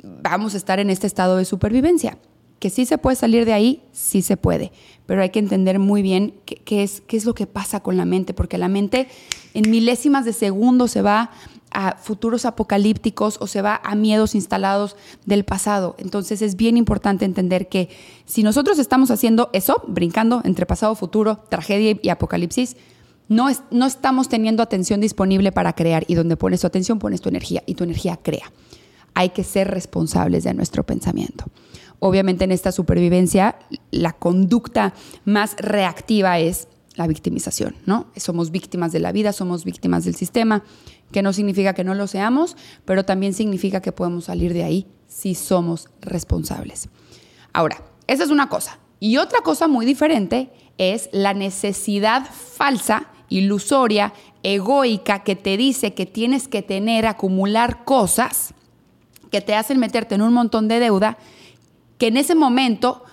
vamos 0.02 0.54
a 0.54 0.56
estar 0.56 0.78
en 0.80 0.90
este 0.90 1.06
estado 1.06 1.36
de 1.36 1.44
supervivencia. 1.44 2.18
Que 2.58 2.70
sí 2.70 2.86
se 2.86 2.98
puede 2.98 3.16
salir 3.16 3.44
de 3.44 3.52
ahí, 3.52 3.82
sí 3.90 4.22
se 4.22 4.36
puede, 4.36 4.70
pero 5.06 5.22
hay 5.22 5.30
que 5.30 5.40
entender 5.40 5.80
muy 5.80 6.00
bien 6.00 6.34
qué, 6.44 6.84
es, 6.84 7.00
qué 7.00 7.16
es 7.16 7.24
lo 7.24 7.34
que 7.34 7.48
pasa 7.48 7.80
con 7.80 7.96
la 7.96 8.04
mente, 8.04 8.34
porque 8.34 8.56
la 8.56 8.68
mente 8.68 9.08
en 9.54 9.68
milésimas 9.68 10.24
de 10.24 10.32
segundo 10.32 10.86
se 10.86 11.02
va 11.02 11.32
a 11.74 11.96
futuros 11.96 12.44
apocalípticos 12.44 13.38
o 13.40 13.46
se 13.46 13.62
va 13.62 13.80
a 13.84 13.94
miedos 13.94 14.34
instalados 14.34 14.96
del 15.26 15.44
pasado. 15.44 15.94
Entonces 15.98 16.42
es 16.42 16.56
bien 16.56 16.76
importante 16.76 17.24
entender 17.24 17.68
que 17.68 17.88
si 18.24 18.42
nosotros 18.42 18.78
estamos 18.78 19.10
haciendo 19.10 19.50
eso, 19.52 19.82
brincando 19.86 20.42
entre 20.44 20.66
pasado, 20.66 20.94
futuro, 20.94 21.44
tragedia 21.48 21.98
y 22.02 22.08
apocalipsis, 22.08 22.76
no, 23.28 23.48
no 23.70 23.86
estamos 23.86 24.28
teniendo 24.28 24.62
atención 24.62 25.00
disponible 25.00 25.52
para 25.52 25.72
crear 25.72 26.04
y 26.06 26.14
donde 26.14 26.36
pones 26.36 26.60
tu 26.60 26.66
atención 26.66 26.98
pones 26.98 27.20
tu 27.20 27.28
energía 27.28 27.62
y 27.66 27.74
tu 27.74 27.84
energía 27.84 28.18
crea. 28.22 28.52
Hay 29.14 29.30
que 29.30 29.44
ser 29.44 29.68
responsables 29.68 30.44
de 30.44 30.54
nuestro 30.54 30.84
pensamiento. 30.84 31.44
Obviamente 31.98 32.44
en 32.44 32.52
esta 32.52 32.72
supervivencia 32.72 33.56
la 33.90 34.12
conducta 34.12 34.92
más 35.24 35.54
reactiva 35.58 36.38
es 36.40 36.68
la 36.96 37.06
victimización, 37.06 37.76
¿no? 37.86 38.06
Somos 38.16 38.50
víctimas 38.50 38.92
de 38.92 39.00
la 39.00 39.12
vida, 39.12 39.32
somos 39.32 39.64
víctimas 39.64 40.04
del 40.04 40.14
sistema, 40.14 40.62
que 41.12 41.22
no 41.22 41.32
significa 41.32 41.74
que 41.74 41.84
no 41.84 41.94
lo 41.94 42.06
seamos, 42.06 42.56
pero 42.84 43.04
también 43.04 43.34
significa 43.34 43.80
que 43.80 43.92
podemos 43.92 44.24
salir 44.24 44.52
de 44.52 44.64
ahí 44.64 44.86
si 45.06 45.34
somos 45.34 45.88
responsables. 46.00 46.88
Ahora, 47.52 47.84
esa 48.06 48.24
es 48.24 48.30
una 48.30 48.48
cosa. 48.48 48.78
Y 48.98 49.18
otra 49.18 49.40
cosa 49.40 49.68
muy 49.68 49.84
diferente 49.84 50.50
es 50.78 51.08
la 51.12 51.34
necesidad 51.34 52.24
falsa, 52.24 53.08
ilusoria, 53.28 54.12
egoica 54.42 55.22
que 55.22 55.36
te 55.36 55.56
dice 55.56 55.94
que 55.94 56.06
tienes 56.06 56.48
que 56.48 56.62
tener, 56.62 57.06
acumular 57.06 57.84
cosas 57.84 58.54
que 59.30 59.40
te 59.40 59.54
hacen 59.54 59.78
meterte 59.78 60.14
en 60.14 60.22
un 60.22 60.32
montón 60.32 60.68
de 60.68 60.78
deuda, 60.78 61.18
que 61.98 62.08
en 62.08 62.16
ese 62.16 62.34
momento 62.34 63.04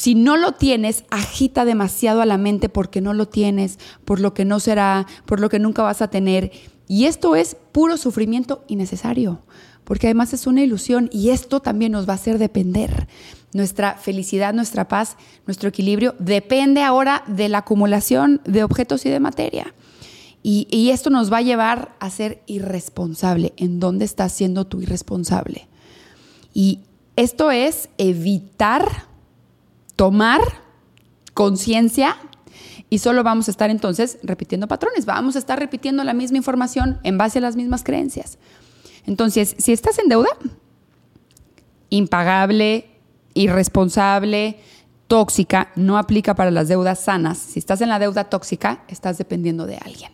si 0.00 0.14
no 0.14 0.38
lo 0.38 0.52
tienes, 0.52 1.04
agita 1.10 1.66
demasiado 1.66 2.22
a 2.22 2.24
la 2.24 2.38
mente 2.38 2.70
porque 2.70 3.02
no 3.02 3.12
lo 3.12 3.28
tienes, 3.28 3.78
por 4.06 4.18
lo 4.18 4.32
que 4.32 4.46
no 4.46 4.58
será, 4.58 5.06
por 5.26 5.40
lo 5.40 5.50
que 5.50 5.58
nunca 5.58 5.82
vas 5.82 6.00
a 6.00 6.08
tener. 6.08 6.52
Y 6.88 7.04
esto 7.04 7.36
es 7.36 7.54
puro 7.70 7.98
sufrimiento 7.98 8.64
innecesario, 8.66 9.42
porque 9.84 10.06
además 10.06 10.32
es 10.32 10.46
una 10.46 10.62
ilusión 10.62 11.10
y 11.12 11.28
esto 11.28 11.60
también 11.60 11.92
nos 11.92 12.08
va 12.08 12.14
a 12.14 12.16
hacer 12.16 12.38
depender. 12.38 13.08
Nuestra 13.52 13.92
felicidad, 13.92 14.54
nuestra 14.54 14.88
paz, 14.88 15.18
nuestro 15.46 15.68
equilibrio 15.68 16.14
depende 16.18 16.82
ahora 16.82 17.22
de 17.26 17.50
la 17.50 17.58
acumulación 17.58 18.40
de 18.46 18.64
objetos 18.64 19.04
y 19.04 19.10
de 19.10 19.20
materia. 19.20 19.74
Y, 20.42 20.88
esto 20.88 21.10
nos 21.10 21.30
va 21.30 21.36
a 21.36 21.42
llevar 21.42 21.94
a 22.00 22.08
ser 22.08 22.42
irresponsable. 22.46 23.52
¿En 23.58 23.80
dónde 23.80 24.06
estás 24.06 24.32
siendo 24.32 24.66
tú 24.66 24.80
irresponsable? 24.80 25.68
Y 26.54 26.78
esto 27.16 27.50
es 27.50 27.90
evitar 27.98 29.09
tomar 30.00 30.40
conciencia 31.34 32.16
y 32.88 33.00
solo 33.00 33.22
vamos 33.22 33.48
a 33.48 33.50
estar 33.50 33.68
entonces 33.68 34.16
repitiendo 34.22 34.66
patrones, 34.66 35.04
vamos 35.04 35.36
a 35.36 35.38
estar 35.38 35.58
repitiendo 35.58 36.02
la 36.04 36.14
misma 36.14 36.38
información 36.38 36.98
en 37.02 37.18
base 37.18 37.36
a 37.36 37.42
las 37.42 37.54
mismas 37.54 37.84
creencias. 37.84 38.38
Entonces, 39.04 39.54
si 39.58 39.74
estás 39.74 39.98
en 39.98 40.08
deuda, 40.08 40.30
impagable, 41.90 42.88
irresponsable, 43.34 44.58
tóxica, 45.06 45.70
no 45.76 45.98
aplica 45.98 46.34
para 46.34 46.50
las 46.50 46.68
deudas 46.68 47.00
sanas. 47.00 47.36
Si 47.36 47.58
estás 47.58 47.82
en 47.82 47.90
la 47.90 47.98
deuda 47.98 48.24
tóxica, 48.24 48.84
estás 48.88 49.18
dependiendo 49.18 49.66
de 49.66 49.76
alguien. 49.76 50.12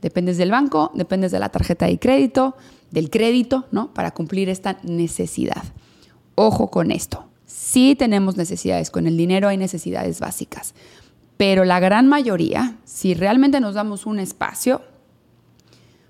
Dependes 0.00 0.36
del 0.36 0.52
banco, 0.52 0.92
dependes 0.94 1.32
de 1.32 1.40
la 1.40 1.48
tarjeta 1.48 1.86
de 1.86 1.98
crédito, 1.98 2.54
del 2.92 3.10
crédito, 3.10 3.66
¿no? 3.72 3.92
Para 3.94 4.12
cumplir 4.12 4.48
esta 4.48 4.78
necesidad. 4.84 5.64
Ojo 6.36 6.70
con 6.70 6.92
esto. 6.92 7.23
Sí 7.56 7.94
tenemos 7.94 8.36
necesidades, 8.36 8.90
con 8.90 9.06
el 9.06 9.16
dinero 9.16 9.46
hay 9.46 9.56
necesidades 9.56 10.18
básicas, 10.18 10.74
pero 11.36 11.64
la 11.64 11.78
gran 11.78 12.08
mayoría, 12.08 12.78
si 12.84 13.14
realmente 13.14 13.60
nos 13.60 13.76
damos 13.76 14.06
un 14.06 14.18
espacio, 14.18 14.82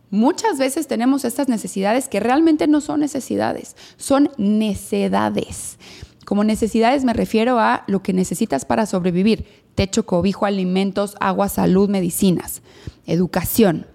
muchas 0.09 0.59
veces 0.59 0.87
tenemos 0.87 1.27
estas 1.27 1.51
necesidades 1.51 2.09
que 2.09 2.19
realmente 2.19 2.67
no 2.67 2.81
son 2.81 3.01
necesidades, 3.01 3.77
son 3.99 4.31
necedades. 4.39 5.79
Como 6.25 6.45
necesidades 6.45 7.05
me 7.05 7.13
refiero 7.13 7.61
a 7.61 7.85
lo 7.89 8.03
que 8.03 8.15
necesitas 8.15 8.65
para 8.65 8.87
sobrevivir, 8.87 9.45
techo, 9.75 10.07
cobijo, 10.07 10.47
alimentos, 10.47 11.15
agua, 11.21 11.51
salud, 11.51 11.91
medicinas, 11.91 12.63
educación. 13.05 13.87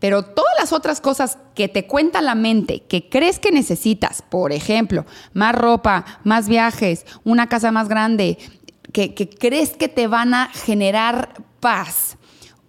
Pero 0.00 0.24
todas 0.24 0.54
las 0.58 0.72
otras 0.72 1.00
cosas 1.00 1.38
que 1.54 1.68
te 1.68 1.86
cuenta 1.86 2.22
la 2.22 2.34
mente, 2.34 2.82
que 2.88 3.08
crees 3.08 3.38
que 3.38 3.52
necesitas, 3.52 4.22
por 4.22 4.50
ejemplo, 4.50 5.04
más 5.34 5.54
ropa, 5.54 6.04
más 6.24 6.48
viajes, 6.48 7.04
una 7.22 7.48
casa 7.48 7.70
más 7.70 7.88
grande, 7.88 8.38
que, 8.92 9.14
crees 9.14 9.76
que 9.76 9.88
te 9.88 10.06
van 10.06 10.34
a 10.34 10.48
generar 10.48 11.44
paz 11.60 12.16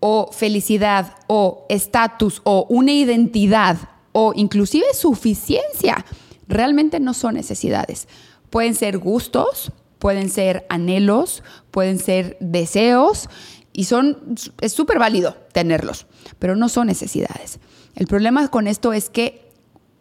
o 0.02 0.30
felicidad 0.32 1.16
o 1.28 1.66
estatus 1.70 2.42
o 2.44 2.66
una 2.70 2.92
identidad 2.92 3.78
o 4.12 4.34
inclusive 4.36 4.94
suficiencia, 4.94 6.06
realmente 6.48 7.00
no 7.00 7.14
son 7.14 7.36
necesidades. 7.36 8.10
Pueden 8.50 8.76
ser 8.76 8.98
gustos, 8.98 9.72
pueden 10.00 10.30
ser 10.30 10.66
anhelos, 10.70 11.44
pueden 11.72 11.98
ser 11.98 12.36
deseos 12.42 13.30
y 13.74 13.86
son, 13.86 14.36
es 14.60 14.74
súper 14.74 15.00
válido 15.00 15.36
tenerlos, 15.54 16.08
pero 16.40 16.56
no 16.56 16.70
son 16.70 16.88
necesidades. 16.88 17.60
El 17.96 18.08
problema 18.08 18.48
con 18.50 18.68
esto 18.68 18.94
es 18.94 19.10
que 19.10 19.50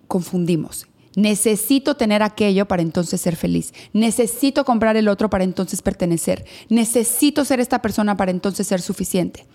confundimos. 0.09 0.87
Necesito 1.17 1.97
tener 1.97 2.23
aquello 2.23 2.67
para 2.67 2.83
entonces 2.83 3.21
ser 3.21 3.35
feliz. 3.35 3.73
Necesito 3.93 4.65
comprar 4.65 4.97
el 4.97 5.09
otro 5.09 5.29
para 5.29 5.45
entonces 5.45 5.83
pertenecer. 5.83 6.45
Necesito 6.69 7.45
ser 7.45 7.61
esta 7.61 7.83
persona 7.83 8.17
para 8.17 8.31
entonces 8.31 8.67
ser 8.67 8.81
suficiente. 8.81 9.47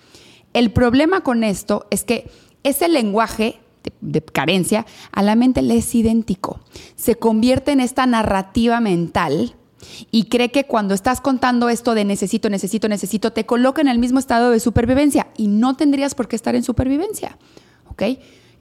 El 0.53 0.71
problema 0.71 1.21
con 1.21 1.43
esto 1.43 1.87
es 1.91 2.03
que 2.03 2.29
ese 2.63 2.89
lenguaje 2.89 3.59
de, 3.83 3.91
de, 4.01 4.21
carencia 4.21 4.85
a 5.11 5.23
la 5.23 5.35
mente 5.35 5.61
le 5.61 5.77
es 5.77 5.95
idéntico. 5.95 6.59
Se 6.95 7.15
convierte 7.15 7.71
en 7.71 7.79
esta 7.79 8.05
narrativa 8.05 8.79
mental 8.81 9.55
y 10.11 10.25
cree 10.25 10.51
que 10.51 10.65
cuando 10.65 10.93
estás 10.93 11.21
contando 11.21 11.69
esto 11.69 11.95
de 11.95 12.05
necesito, 12.05 12.49
necesito, 12.49 12.87
necesito, 12.87 13.31
te 13.31 13.45
coloca 13.45 13.81
en 13.81 13.87
el 13.87 13.99
mismo 13.99 14.19
estado 14.19 14.51
de 14.51 14.59
supervivencia 14.59 15.27
y 15.37 15.47
no 15.47 15.75
tendrías 15.75 16.15
por 16.15 16.27
qué 16.27 16.35
estar 16.35 16.55
en 16.55 16.63
supervivencia. 16.63 17.37
¿Ok? 17.89 18.03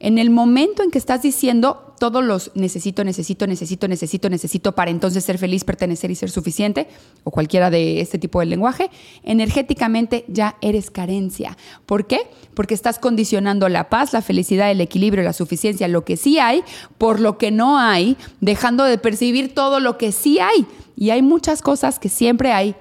En 0.01 0.19
el 0.19 0.31
momento 0.31 0.83
en 0.83 0.91
que 0.91 0.99
estás 0.99 1.23
diciendo 1.23 1.95
todos 1.99 2.25
los 2.25 2.51
necesito, 2.55 3.05
necesito, 3.05 3.47
necesito, 3.47 3.89
necesito, 3.89 4.29
necesito 4.29 4.73
para 4.75 4.91
entonces 4.91 5.25
ser 5.25 5.39
feliz, 5.39 5.65
pertenecer 5.65 6.11
y 6.11 6.15
ser 6.15 6.31
suficiente, 6.31 6.89
o 7.23 7.31
cualquiera 7.31 7.71
de 7.71 8.01
este 8.01 8.19
tipo 8.19 8.41
de 8.41 8.47
lenguaje, 8.47 8.91
energéticamente 9.23 10.25
ya 10.29 10.57
eres 10.61 10.91
carencia. 10.91 11.57
¿Por 11.87 12.07
qué? 12.07 12.21
Porque 12.55 12.75
estás 12.75 12.99
condicionando 12.99 13.69
la 13.69 13.89
paz, 13.89 14.13
la 14.13 14.23
felicidad, 14.23 14.71
el 14.71 14.81
equilibrio, 14.81 15.23
la 15.23 15.33
suficiencia, 15.33 15.89
lo 15.89 16.05
que 16.05 16.17
sí 16.17 16.39
hay, 16.39 16.63
por 16.99 17.21
lo 17.21 17.39
que 17.39 17.51
no 17.51 17.79
hay, 17.79 18.17
dejando 18.41 18.85
de 18.85 18.99
percibir 18.99 19.55
todo 19.55 19.81
lo 19.81 19.97
que 19.97 20.13
sí 20.13 20.39
hay. 20.41 20.67
Y 20.97 21.11
hay 21.11 21.23
muchas 21.23 21.63
cosas 21.63 21.99
que 21.99 22.09
siempre 22.09 22.53
hay, 22.53 22.75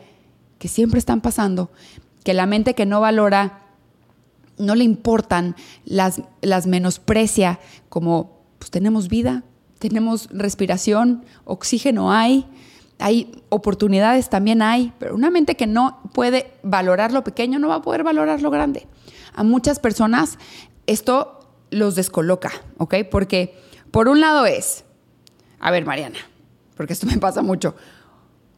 que 0.60 0.68
siempre 0.68 1.00
están 1.00 1.22
pasando, 1.22 1.72
que 2.24 2.34
la 2.34 2.46
mente 2.46 2.74
que 2.74 2.86
no 2.86 3.02
valora 3.02 3.63
no 4.58 4.76
le 4.76 4.84
importan, 4.84 5.56
las, 5.86 6.22
las 6.42 6.68
menosprecia 6.68 7.60
como 7.90 8.44
pues 8.60 8.72
tenemos 8.72 9.08
vida, 9.08 9.44
tenemos 9.80 10.30
respiración, 10.32 11.26
oxígeno 11.44 12.12
hay, 12.12 12.46
hay 13.00 13.44
oportunidades 13.50 14.30
también 14.30 14.62
hay, 14.62 14.94
pero 15.00 15.16
una 15.16 15.30
mente 15.30 15.56
que 15.56 15.68
no 15.68 16.00
puede 16.14 16.54
valorar 16.64 17.12
lo 17.12 17.24
pequeño 17.24 17.60
no 17.60 17.68
va 17.68 17.76
a 17.76 17.82
poder 17.82 18.04
valorar 18.04 18.42
lo 18.42 18.50
grande. 18.50 18.88
A 19.36 19.44
muchas 19.44 19.80
personas 19.80 20.38
esto 20.88 21.40
los 21.70 21.96
descoloca, 21.96 22.52
¿ok? 22.78 22.96
Porque 23.12 23.60
por 23.92 24.08
un 24.08 24.22
lado 24.22 24.46
es, 24.46 24.86
a 25.60 25.72
ver 25.72 25.86
Mariana, 25.86 26.20
porque 26.78 26.94
esto 26.94 27.08
me 27.08 27.18
pasa 27.18 27.42
mucho, 27.42 27.76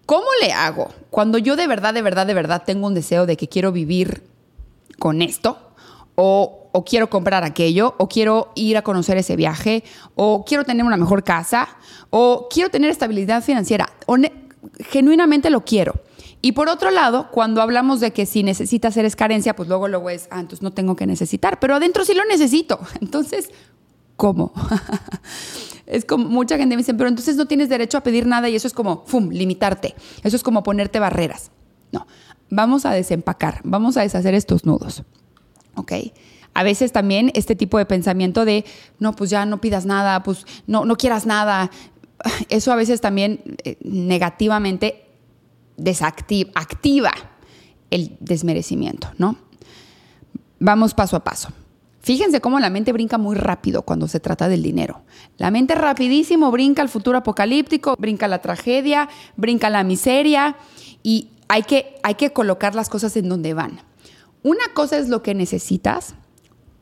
¿cómo 0.05 0.27
le 0.41 0.51
hago 0.51 0.93
cuando 1.09 1.37
yo 1.37 1.55
de 1.55 1.67
verdad, 1.67 1.93
de 1.93 2.01
verdad, 2.01 2.27
de 2.27 2.33
verdad 2.33 2.63
tengo 2.65 2.87
un 2.87 2.93
deseo 2.93 3.25
de 3.25 3.37
que 3.37 3.49
quiero 3.49 3.71
vivir 3.71 4.23
con 4.99 5.21
esto? 5.21 5.64
O, 6.15 6.83
quiero 6.85 7.09
comprar 7.09 7.43
aquello, 7.43 7.95
o 7.97 8.07
quiero 8.07 8.51
ir 8.55 8.77
a 8.77 8.81
conocer 8.81 9.17
ese 9.17 9.35
viaje, 9.35 9.83
o 10.15 10.43
quiero 10.45 10.63
tener 10.63 10.85
una 10.85 10.97
mejor 10.97 11.23
casa, 11.23 11.67
o 12.09 12.47
quiero 12.49 12.69
tener 12.69 12.89
estabilidad 12.89 13.43
financiera. 13.43 13.89
O 14.05 14.17
genuinamente 14.91 15.49
lo 15.49 15.63
quiero. 15.63 16.01
Y 16.41 16.51
por 16.51 16.69
otro 16.69 16.91
lado, 16.91 17.29
cuando 17.31 17.61
hablamos 17.61 17.99
de 17.99 18.11
que 18.11 18.25
si 18.25 18.43
necesitas 18.43 18.95
eres 18.97 19.15
carencia, 19.15 19.55
pues 19.55 19.67
luego 19.67 19.87
luego 19.87 20.09
es, 20.09 20.27
ah, 20.29 20.39
entonces 20.39 20.61
no 20.61 20.71
tengo 20.71 20.95
que 20.95 21.07
necesitar, 21.07 21.59
pero 21.59 21.75
adentro 21.75 22.05
sí 22.05 22.13
lo 22.13 22.23
necesito. 22.25 22.79
Entonces, 23.01 23.49
¿cómo? 24.15 24.53
es 25.87 26.05
como 26.05 26.29
mucha 26.29 26.57
gente 26.57 26.75
me 26.75 26.81
dice, 26.81 26.93
pero 26.93 27.09
entonces 27.09 27.35
no 27.35 27.47
tienes 27.47 27.69
derecho 27.69 27.97
a 27.97 28.01
pedir 28.01 28.27
nada 28.27 28.47
y 28.47 28.55
eso 28.55 28.67
es 28.67 28.73
como, 28.73 29.03
¡fum!, 29.07 29.29
limitarte. 29.29 29.95
Eso 30.23 30.35
es 30.35 30.43
como 30.43 30.61
ponerte 30.61 30.99
barreras. 30.99 31.51
No, 31.91 32.05
vamos 32.49 32.85
a 32.85 32.91
desempacar, 32.91 33.61
vamos 33.63 33.97
a 33.97 34.01
deshacer 34.01 34.35
estos 34.35 34.65
nudos. 34.65 35.03
¿Ok? 35.75 35.93
A 36.53 36.63
veces 36.63 36.91
también 36.91 37.31
este 37.35 37.55
tipo 37.55 37.77
de 37.77 37.85
pensamiento 37.85 38.45
de, 38.45 38.65
no, 38.99 39.13
pues 39.13 39.29
ya 39.29 39.45
no 39.45 39.59
pidas 39.59 39.85
nada, 39.85 40.23
pues 40.23 40.45
no, 40.67 40.85
no 40.85 40.95
quieras 40.95 41.25
nada, 41.25 41.69
eso 42.49 42.71
a 42.71 42.75
veces 42.75 43.01
también 43.01 43.41
eh, 43.63 43.77
negativamente 43.81 45.05
desactiva, 45.77 46.51
activa 46.55 47.11
el 47.91 48.17
desmerecimiento, 48.19 49.09
¿no? 49.17 49.37
Vamos 50.59 50.93
paso 50.93 51.15
a 51.15 51.23
paso. 51.23 51.49
Fíjense 52.05 52.39
cómo 52.39 52.59
la 52.59 52.69
mente 52.69 52.93
brinca 52.93 53.17
muy 53.17 53.35
rápido 53.35 53.81
cuando 53.81 54.07
se 54.07 54.19
trata 54.19 54.47
del 54.47 54.61
dinero. 54.61 55.01
La 55.37 55.49
mente 55.49 55.73
rapidísimo 55.73 56.51
brinca 56.51 56.83
al 56.83 56.89
futuro 56.89 57.17
apocalíptico, 57.17 57.95
brinca 57.97 58.27
la 58.27 58.43
tragedia, 58.43 59.09
brinca 59.35 59.71
la 59.71 59.83
miseria 59.83 60.55
y 61.01 61.29
hay 61.47 61.63
que, 61.63 61.95
hay 62.03 62.13
que 62.13 62.31
colocar 62.31 62.75
las 62.75 62.89
cosas 62.89 63.17
en 63.17 63.27
donde 63.27 63.55
van. 63.55 63.81
Una 64.45 64.75
cosa 64.75 64.99
es 64.99 65.09
lo 65.09 65.23
que 65.23 65.33
necesitas, 65.33 66.13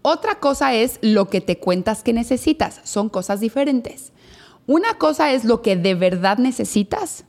otra 0.01 0.41
cosa 0.41 0.73
es 0.73 0.99
lo 1.01 1.29
que 1.29 1.39
te 1.39 1.59
cuentas 1.59 2.03
que 2.03 2.11
necesitas. 2.11 2.81
Son 2.83 3.07
cosas 3.07 3.39
diferentes. 3.39 4.11
Una 4.67 4.97
cosa 4.97 5.31
es 5.31 5.45
lo 5.45 5.61
que 5.61 5.77
de 5.77 5.95
verdad 5.95 6.39
necesitas. 6.39 7.23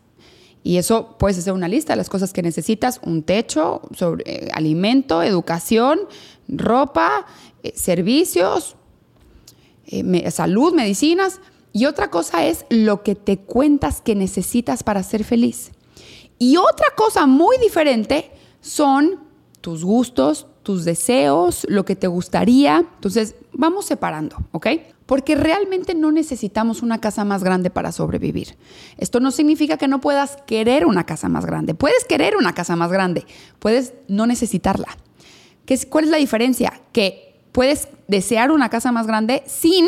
Y 0.65 0.79
eso 0.79 1.15
puedes 1.21 1.39
hacer 1.39 1.53
una 1.53 1.69
lista 1.69 1.93
de 1.93 1.99
las 1.99 2.09
cosas 2.09 2.33
que 2.33 2.43
necesitas, 2.43 2.99
un 3.05 3.23
techo, 3.23 3.83
sobre, 3.95 4.25
eh, 4.27 4.49
alimento, 4.53 5.23
educación, 5.23 6.01
ropa, 6.49 7.27
eh, 7.63 7.73
servicios, 7.77 8.75
eh, 9.87 10.33
salud, 10.33 10.75
medicinas. 10.75 11.41
Y 11.73 11.85
otra 11.85 12.11
cosa 12.11 12.45
es 12.45 12.67
lo 12.71 13.05
que 13.05 13.15
te 13.15 13.39
cuentas 13.39 14.01
que 14.01 14.17
necesitas 14.17 14.83
para 14.83 15.05
ser 15.05 15.23
feliz. 15.23 15.71
Y 16.41 16.57
otra 16.57 16.89
cosa 16.97 17.25
muy 17.29 17.57
diferente 17.59 18.33
son 18.61 19.24
tus 19.65 19.83
gustos, 19.83 20.47
tus 20.63 20.85
deseos, 20.85 21.67
lo 21.71 21.87
que 21.87 21.97
te 21.97 22.07
gustaría. 22.07 22.85
Entonces, 22.97 23.35
vamos 23.55 23.87
separando, 23.87 24.37
¿ok? 24.53 24.67
Porque 25.07 25.37
realmente 25.37 25.95
no 25.95 26.13
necesitamos 26.13 26.83
una 26.83 27.01
casa 27.01 27.25
más 27.25 27.43
grande 27.43 27.71
para 27.71 27.91
sobrevivir. 27.91 28.59
Esto 28.99 29.21
no 29.21 29.31
significa 29.31 29.79
que 29.79 29.89
no 29.89 30.03
puedas 30.03 30.37
querer 30.47 30.85
una 30.85 31.07
casa 31.07 31.31
más 31.31 31.47
grande. 31.47 31.75
Puedes 31.75 32.05
querer 32.05 32.37
una 32.37 32.53
casa 32.53 32.77
más 32.77 32.93
grande, 32.93 33.25
puedes 33.59 33.95
no 34.07 34.27
necesitarla. 34.27 34.89
¿Qué 35.65 35.79
¿Cuál 35.89 36.05
es 36.05 36.11
la 36.11 36.19
diferencia? 36.19 36.83
Que 36.93 37.41
puedes 37.51 37.89
desear 38.07 38.51
una 38.51 38.69
casa 38.69 38.93
más 38.93 39.07
grande 39.07 39.45
sin 39.47 39.87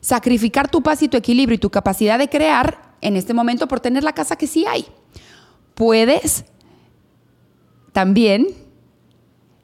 sacrificar 0.00 0.68
tu 0.68 0.82
paz 0.82 1.00
y 1.04 1.08
tu 1.08 1.16
equilibrio 1.16 1.54
y 1.54 1.58
tu 1.58 1.70
capacidad 1.70 2.18
de 2.18 2.28
crear 2.28 2.96
en 3.00 3.16
este 3.16 3.34
momento 3.34 3.68
por 3.68 3.78
tener 3.78 4.02
la 4.02 4.14
casa 4.14 4.34
que 4.34 4.48
sí 4.48 4.66
hay. 4.66 4.84
Puedes 5.76 6.44
también 7.92 8.61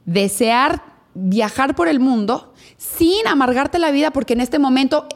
desear 0.08 0.82
viajar 1.12 1.74
por 1.74 1.86
el 1.86 2.00
mundo 2.00 2.54
sin 2.78 3.26
amargarte 3.26 3.78
la 3.78 3.90
vida 3.90 4.10
porque 4.10 4.32
en 4.32 4.40
este 4.40 4.58
momento 4.58 5.06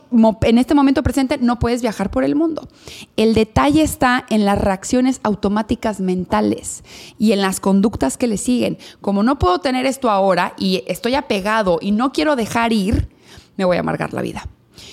en 0.42 0.58
este 0.58 0.74
momento 0.74 1.02
presente 1.02 1.38
no 1.38 1.58
puedes 1.58 1.80
viajar 1.80 2.10
por 2.10 2.24
el 2.24 2.34
mundo. 2.34 2.68
El 3.16 3.32
detalle 3.32 3.82
está 3.82 4.26
en 4.28 4.44
las 4.44 4.60
reacciones 4.60 5.20
automáticas 5.22 6.00
mentales 6.00 6.84
y 7.18 7.32
en 7.32 7.40
las 7.40 7.58
conductas 7.58 8.18
que 8.18 8.26
le 8.26 8.36
siguen. 8.36 8.78
Como 9.00 9.22
no 9.22 9.38
puedo 9.38 9.60
tener 9.60 9.86
esto 9.86 10.10
ahora 10.10 10.54
y 10.58 10.84
estoy 10.88 11.14
apegado 11.14 11.78
y 11.80 11.92
no 11.92 12.12
quiero 12.12 12.36
dejar 12.36 12.72
ir, 12.72 13.08
me 13.56 13.64
voy 13.64 13.78
a 13.78 13.80
amargar 13.80 14.12
la 14.12 14.20
vida. 14.20 14.46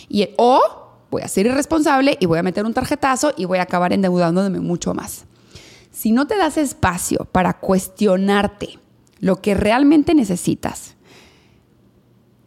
Y 0.08 0.30
o 0.38 0.62
voy 1.12 1.24
a 1.24 1.28
ser 1.28 1.48
irresponsable 1.48 2.18
y 2.22 2.26
voy 2.26 2.40
a 2.40 2.44
meter 2.44 2.66
un 2.66 2.74
tarjetazo 2.74 3.34
y 3.36 3.46
voy 3.46 3.58
a 3.58 3.64
acabar 3.64 3.92
endeudándome 3.92 4.60
mucho 4.60 4.94
más. 4.94 5.26
Si 5.92 6.12
no 6.12 6.26
te 6.26 6.38
das 6.38 6.56
espacio 6.56 7.26
para 7.32 7.54
cuestionarte 7.54 8.80
lo 9.20 9.42
que 9.42 9.54
realmente 9.54 10.14
necesitas. 10.14 10.96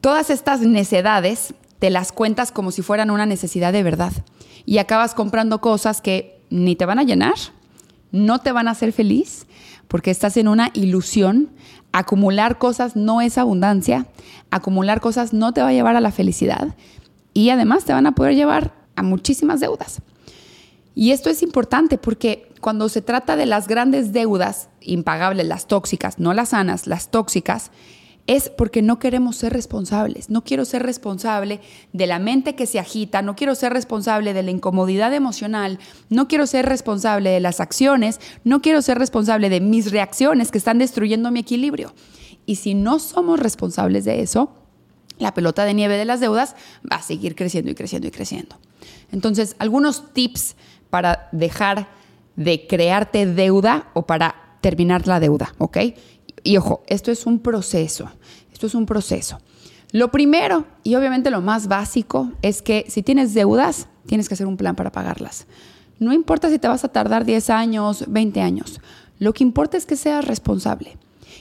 Todas 0.00 0.30
estas 0.30 0.60
necedades 0.60 1.54
te 1.78 1.90
las 1.90 2.12
cuentas 2.12 2.52
como 2.52 2.70
si 2.70 2.82
fueran 2.82 3.10
una 3.10 3.26
necesidad 3.26 3.72
de 3.72 3.82
verdad 3.82 4.12
y 4.64 4.78
acabas 4.78 5.14
comprando 5.14 5.60
cosas 5.60 6.00
que 6.00 6.40
ni 6.50 6.76
te 6.76 6.86
van 6.86 6.98
a 6.98 7.04
llenar, 7.04 7.34
no 8.10 8.40
te 8.40 8.52
van 8.52 8.68
a 8.68 8.72
hacer 8.72 8.92
feliz, 8.92 9.46
porque 9.88 10.10
estás 10.10 10.36
en 10.36 10.48
una 10.48 10.70
ilusión. 10.74 11.50
Acumular 11.92 12.58
cosas 12.58 12.96
no 12.96 13.20
es 13.20 13.36
abundancia, 13.36 14.06
acumular 14.50 15.00
cosas 15.00 15.32
no 15.32 15.52
te 15.52 15.60
va 15.60 15.68
a 15.68 15.72
llevar 15.72 15.96
a 15.96 16.00
la 16.00 16.12
felicidad 16.12 16.74
y 17.34 17.50
además 17.50 17.84
te 17.84 17.92
van 17.92 18.06
a 18.06 18.12
poder 18.12 18.34
llevar 18.34 18.72
a 18.96 19.02
muchísimas 19.02 19.60
deudas. 19.60 20.00
Y 20.94 21.10
esto 21.10 21.30
es 21.30 21.42
importante 21.42 21.98
porque 21.98 22.51
cuando 22.62 22.88
se 22.88 23.02
trata 23.02 23.36
de 23.36 23.44
las 23.44 23.66
grandes 23.66 24.12
deudas 24.12 24.68
impagables, 24.80 25.46
las 25.46 25.66
tóxicas, 25.66 26.20
no 26.20 26.32
las 26.32 26.50
sanas, 26.50 26.86
las 26.86 27.10
tóxicas, 27.10 27.72
es 28.28 28.50
porque 28.50 28.82
no 28.82 29.00
queremos 29.00 29.34
ser 29.34 29.52
responsables. 29.52 30.30
No 30.30 30.44
quiero 30.44 30.64
ser 30.64 30.84
responsable 30.84 31.60
de 31.92 32.06
la 32.06 32.20
mente 32.20 32.54
que 32.54 32.66
se 32.66 32.78
agita, 32.78 33.20
no 33.20 33.34
quiero 33.34 33.56
ser 33.56 33.72
responsable 33.72 34.32
de 34.32 34.44
la 34.44 34.52
incomodidad 34.52 35.12
emocional, 35.12 35.80
no 36.08 36.28
quiero 36.28 36.46
ser 36.46 36.66
responsable 36.66 37.30
de 37.30 37.40
las 37.40 37.58
acciones, 37.58 38.20
no 38.44 38.62
quiero 38.62 38.80
ser 38.80 38.96
responsable 38.96 39.50
de 39.50 39.60
mis 39.60 39.90
reacciones 39.90 40.52
que 40.52 40.58
están 40.58 40.78
destruyendo 40.78 41.32
mi 41.32 41.40
equilibrio. 41.40 41.92
Y 42.46 42.56
si 42.56 42.74
no 42.74 43.00
somos 43.00 43.40
responsables 43.40 44.04
de 44.04 44.22
eso, 44.22 44.54
la 45.18 45.34
pelota 45.34 45.64
de 45.64 45.74
nieve 45.74 45.96
de 45.96 46.04
las 46.04 46.20
deudas 46.20 46.54
va 46.90 46.98
a 46.98 47.02
seguir 47.02 47.34
creciendo 47.34 47.72
y 47.72 47.74
creciendo 47.74 48.06
y 48.06 48.12
creciendo. 48.12 48.56
Entonces, 49.10 49.56
algunos 49.58 50.14
tips 50.14 50.54
para 50.90 51.28
dejar 51.32 51.88
de 52.36 52.66
crearte 52.66 53.26
deuda 53.26 53.90
o 53.94 54.06
para 54.06 54.56
terminar 54.60 55.06
la 55.06 55.20
deuda, 55.20 55.54
¿ok? 55.58 55.78
Y 56.42 56.56
ojo, 56.56 56.82
esto 56.86 57.10
es 57.10 57.26
un 57.26 57.38
proceso, 57.40 58.10
esto 58.52 58.66
es 58.66 58.74
un 58.74 58.86
proceso. 58.86 59.38
Lo 59.92 60.10
primero 60.10 60.64
y 60.82 60.94
obviamente 60.94 61.30
lo 61.30 61.42
más 61.42 61.68
básico 61.68 62.32
es 62.40 62.62
que 62.62 62.86
si 62.88 63.02
tienes 63.02 63.34
deudas, 63.34 63.88
tienes 64.06 64.28
que 64.28 64.34
hacer 64.34 64.46
un 64.46 64.56
plan 64.56 64.74
para 64.74 64.90
pagarlas. 64.90 65.46
No 65.98 66.12
importa 66.12 66.48
si 66.48 66.58
te 66.58 66.68
vas 66.68 66.84
a 66.84 66.88
tardar 66.88 67.24
10 67.24 67.50
años, 67.50 68.04
20 68.08 68.40
años, 68.40 68.80
lo 69.18 69.32
que 69.34 69.44
importa 69.44 69.76
es 69.76 69.86
que 69.86 69.96
seas 69.96 70.24
responsable. 70.24 70.96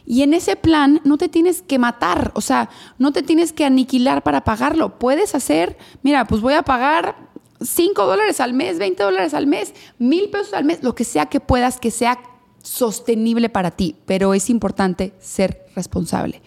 Y 0.05 0.23
en 0.23 0.33
ese 0.33 0.55
plan 0.55 0.99
no 1.03 1.17
te 1.17 1.29
tienes 1.29 1.61
que 1.61 1.79
matar, 1.79 2.31
o 2.35 2.41
sea, 2.41 2.69
no 2.97 3.11
te 3.11 3.23
tienes 3.23 3.53
que 3.53 3.65
aniquilar 3.65 4.23
para 4.23 4.43
pagarlo. 4.43 4.99
Puedes 4.99 5.35
hacer, 5.35 5.77
mira, 6.03 6.25
pues 6.25 6.41
voy 6.41 6.53
a 6.53 6.63
pagar 6.63 7.30
5 7.61 8.05
dólares 8.05 8.39
al 8.39 8.53
mes, 8.53 8.79
20 8.79 9.03
dólares 9.03 9.33
al 9.33 9.47
mes, 9.47 9.73
mil 9.99 10.29
pesos 10.29 10.53
al 10.53 10.65
mes, 10.65 10.83
lo 10.83 10.95
que 10.95 11.03
sea 11.03 11.27
que 11.27 11.39
puedas, 11.39 11.79
que 11.79 11.91
sea 11.91 12.19
sostenible 12.63 13.49
para 13.49 13.71
ti, 13.71 13.95
pero 14.05 14.33
es 14.33 14.49
importante 14.49 15.13
ser 15.19 15.65
responsable. 15.75 16.41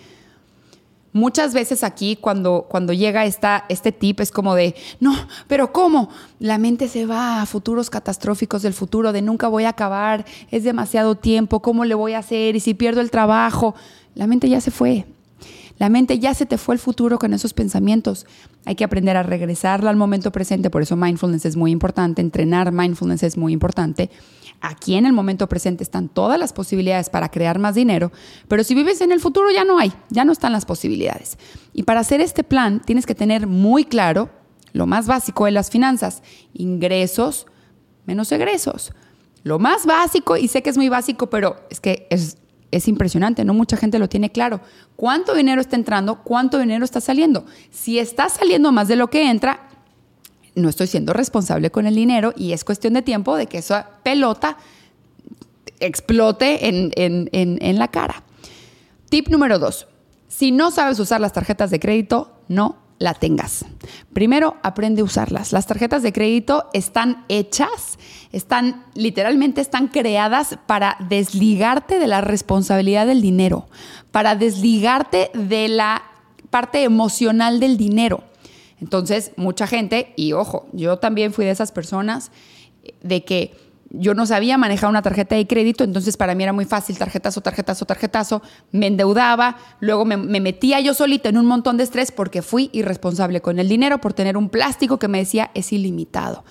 Muchas 1.13 1.55
veces 1.55 1.85
aquí 1.85 2.17
cuando, 2.17 2.67
cuando 2.69 2.93
llega 2.93 3.25
esta, 3.25 3.67
este 3.69 3.93
tip 3.93 4.19
es 4.19 4.33
como 4.33 4.57
de, 4.57 4.75
no, 4.99 5.15
pero 5.47 5.73
¿cómo? 5.73 6.09
La 6.41 6.59
mente 6.59 6.89
se 6.89 7.07
va 7.07 7.41
a 7.41 7.47
futuros 7.47 7.89
catastróficos 7.89 8.63
del 8.63 8.75
futuro, 8.75 9.13
de 9.13 9.23
nunca 9.23 9.47
voy 9.47 9.63
a 9.63 9.69
acabar, 9.69 10.25
es 10.51 10.65
demasiado 10.65 11.15
tiempo, 11.15 11.61
¿cómo 11.61 11.85
le 11.85 11.95
voy 11.95 12.15
a 12.15 12.19
hacer? 12.19 12.57
Y 12.57 12.61
si 12.61 12.75
pierdo 12.75 13.01
el 13.01 13.13
trabajo, 13.13 13.77
la 14.17 14.27
mente 14.27 14.49
ya 14.49 14.61
se 14.61 14.73
fue. 14.73 15.07
La 15.79 15.89
mente 15.89 16.19
ya 16.19 16.35
se 16.35 16.47
te 16.47 16.59
fue 16.59 16.77
el 16.77 16.79
futuro 16.79 17.19
con 17.19 17.35
esos 17.35 17.53
pensamientos. 17.53 18.27
Hay 18.65 18.77
que 18.77 18.85
aprender 18.85 19.17
a 19.17 19.23
regresarla 19.23 19.91
al 19.91 19.97
momento 19.97 20.31
presente, 20.31 20.71
por 20.71 20.83
eso 20.83 20.97
mindfulness 20.97 21.45
es 21.45 21.57
muy 21.57 21.73
importante, 21.73 22.23
entrenar 22.23 22.71
mindfulness 22.73 23.23
es 23.25 23.37
muy 23.37 23.53
importante. 23.53 24.11
Aquí 24.61 24.95
en 24.95 25.05
el 25.05 25.13
momento 25.13 25.49
presente 25.49 25.83
están 25.83 26.09
todas 26.09 26.39
las 26.39 26.53
posibilidades 26.53 27.11
para 27.11 27.31
crear 27.31 27.59
más 27.59 27.75
dinero, 27.75 28.13
pero 28.49 28.65
si 28.65 28.75
vives 28.75 29.01
en 29.01 29.13
el 29.13 29.21
futuro 29.21 29.51
ya 29.51 29.65
no 29.65 29.79
hay, 29.79 29.93
ya 30.11 30.25
no 30.25 30.33
están 30.33 30.53
las 30.53 30.65
posibilidades. 30.65 31.39
Y 31.73 31.83
para 31.83 32.01
hacer 32.01 32.21
este 32.21 32.45
plan 32.45 32.81
tienes 32.81 33.05
que 33.05 33.15
tener 33.15 33.47
muy 33.47 33.85
claro 33.85 34.31
lo 34.73 34.87
más 34.87 35.07
básico 35.07 35.45
de 35.45 35.51
las 35.51 35.71
finanzas, 35.71 36.23
ingresos 36.53 37.47
menos 38.07 38.31
egresos. 38.33 38.93
Lo 39.43 39.59
más 39.59 39.87
básico, 39.87 40.37
y 40.37 40.49
sé 40.49 40.63
que 40.63 40.71
es 40.71 40.77
muy 40.77 40.89
básico, 40.89 41.29
pero 41.29 41.57
es 41.71 41.81
que 41.81 42.07
es 42.11 42.39
es 42.77 42.89
impresionante, 42.89 43.45
no 43.45 43.55
mucha 43.55 43.77
gente 43.77 43.99
lo 43.99 44.09
tiene 44.09 44.31
claro. 44.31 44.61
¿Cuánto 44.97 45.35
dinero 45.35 45.61
está 45.61 45.77
entrando? 45.77 46.23
¿Cuánto 46.23 46.59
dinero 46.59 46.85
está 46.85 47.01
saliendo? 47.01 47.45
Si 47.71 47.99
está 47.99 48.29
saliendo 48.29 48.73
más 48.73 48.89
de 48.89 48.97
lo 48.97 49.09
que 49.11 49.31
entra, 49.31 49.69
no 50.55 50.69
estoy 50.69 50.87
siendo 50.87 51.13
responsable 51.13 51.71
con 51.71 51.87
el 51.87 51.95
dinero 51.95 52.33
y 52.37 52.53
es 52.53 52.65
cuestión 52.65 52.95
de 52.95 53.03
tiempo 53.03 53.37
de 53.37 53.47
que 53.47 53.59
esa 53.59 53.91
pelota 54.03 54.57
explote 55.81 56.69
en, 56.69 56.91
en 56.95 57.79
la 57.79 57.89
cara. 57.89 58.23
Tip 59.09 59.29
número 59.29 59.59
dos. 59.59 59.89
Si 60.29 60.51
no 60.51 60.71
sabes 60.71 60.99
usar 60.99 61.21
las 61.21 61.33
tarjetas 61.33 61.71
de 61.71 61.81
crédito, 61.81 62.33
no 62.49 62.84
la 62.99 63.15
tengas. 63.15 63.65
Primero, 64.13 64.57
aprende 64.63 65.01
a 65.03 65.05
usarlas. 65.05 65.53
Las 65.53 65.67
tarjetas 65.67 66.03
de 66.03 66.13
crédito 66.13 66.69
están 66.73 67.25
hechas, 67.29 67.99
están 68.33 68.87
literalmente 68.95 69.61
están 69.61 69.89
creadas 69.89 70.59
para 70.67 70.97
desligarte 71.09 71.99
de 71.99 72.07
la 72.07 72.21
responsabilidad 72.21 73.07
del 73.07 73.21
dinero, 73.21 73.69
para 74.11 74.37
desligarte 74.37 75.31
de 75.35 75.69
la 75.69 76.03
parte 76.51 76.85
emocional 76.85 77.61
del 77.61 77.77
dinero. 77.77 78.25
Entonces, 78.81 79.33
mucha 79.37 79.67
gente, 79.67 80.13
y 80.17 80.33
ojo, 80.33 80.69
yo 80.73 80.99
también 80.99 81.33
fui 81.33 81.45
de 81.45 81.51
esas 81.51 81.73
personas 81.73 82.31
de 83.03 83.25
que 83.25 83.64
yo 83.99 84.15
no 84.15 84.27
sabía 84.27 84.59
manejar 84.59 84.91
una 84.91 85.03
tarjeta 85.03 85.35
de 85.37 85.47
crédito, 85.47 85.85
entonces 85.85 86.17
para 86.17 86.35
mí 86.35 86.43
era 86.43 86.53
muy 86.53 86.65
fácil, 86.65 86.99
tarjetazo, 86.99 87.41
tarjetazo, 87.41 87.85
tarjetazo, 87.85 88.43
me 88.73 88.87
endeudaba, 88.87 89.57
luego 89.81 90.05
me, 90.05 90.17
metía 90.17 90.81
yo 90.81 90.95
solita 90.95 91.29
en 91.29 91.39
un 91.39 91.47
montón 91.47 91.77
de 91.77 91.85
estrés 91.85 92.11
porque 92.13 92.43
fui 92.43 92.71
irresponsable 92.73 93.41
con 93.41 93.59
el 93.59 93.69
dinero 93.69 94.01
por 94.01 94.13
tener 94.13 94.37
un 94.37 94.49
plástico 94.49 94.99
que 94.99 95.09
me 95.09 95.19
decía 95.19 95.51
es 95.55 95.73
ilimitado. 95.73 96.45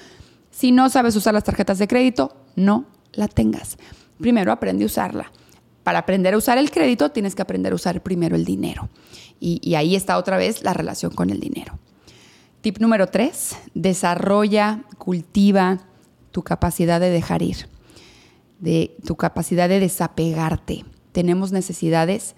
Si 0.51 0.71
no 0.71 0.89
sabes 0.89 1.15
usar 1.15 1.33
las 1.33 1.43
tarjetas 1.43 1.79
de 1.79 1.87
crédito, 1.87 2.35
no 2.55 2.85
la 3.13 3.27
tengas. 3.27 3.77
Primero 4.19 4.51
aprende 4.51 4.83
a 4.83 4.87
usarla. 4.87 5.31
Para 5.83 5.99
aprender 5.99 6.33
a 6.33 6.37
usar 6.37 6.57
el 6.57 6.71
crédito 6.71 7.11
tienes 7.11 7.35
que 7.35 7.41
aprender 7.41 7.73
a 7.73 7.75
usar 7.75 8.01
primero 8.01 8.35
el 8.35 8.45
dinero. 8.45 8.89
Y, 9.39 9.75
ahí 9.75 9.95
está 9.95 10.17
otra 10.17 10.37
vez 10.37 10.63
la 10.63 10.73
relación 10.73 11.11
con 11.11 11.29
el 11.29 11.41
dinero. 11.41 11.77
Tip 12.61 12.77
número 12.77 13.07
tres, 13.07 13.57
desarrolla, 13.73 14.83
cultiva, 14.97 15.79
tu 16.33 16.41
capacidad 16.41 16.99
de 16.99 17.11
dejar 17.11 17.43
ir, 17.43 17.69
de 18.59 18.97
tu 19.05 19.15
capacidad 19.15 19.69
de 19.69 19.79
desapegarte. 19.79 20.83
Tenemos 21.13 21.51
necesidades 21.51 22.35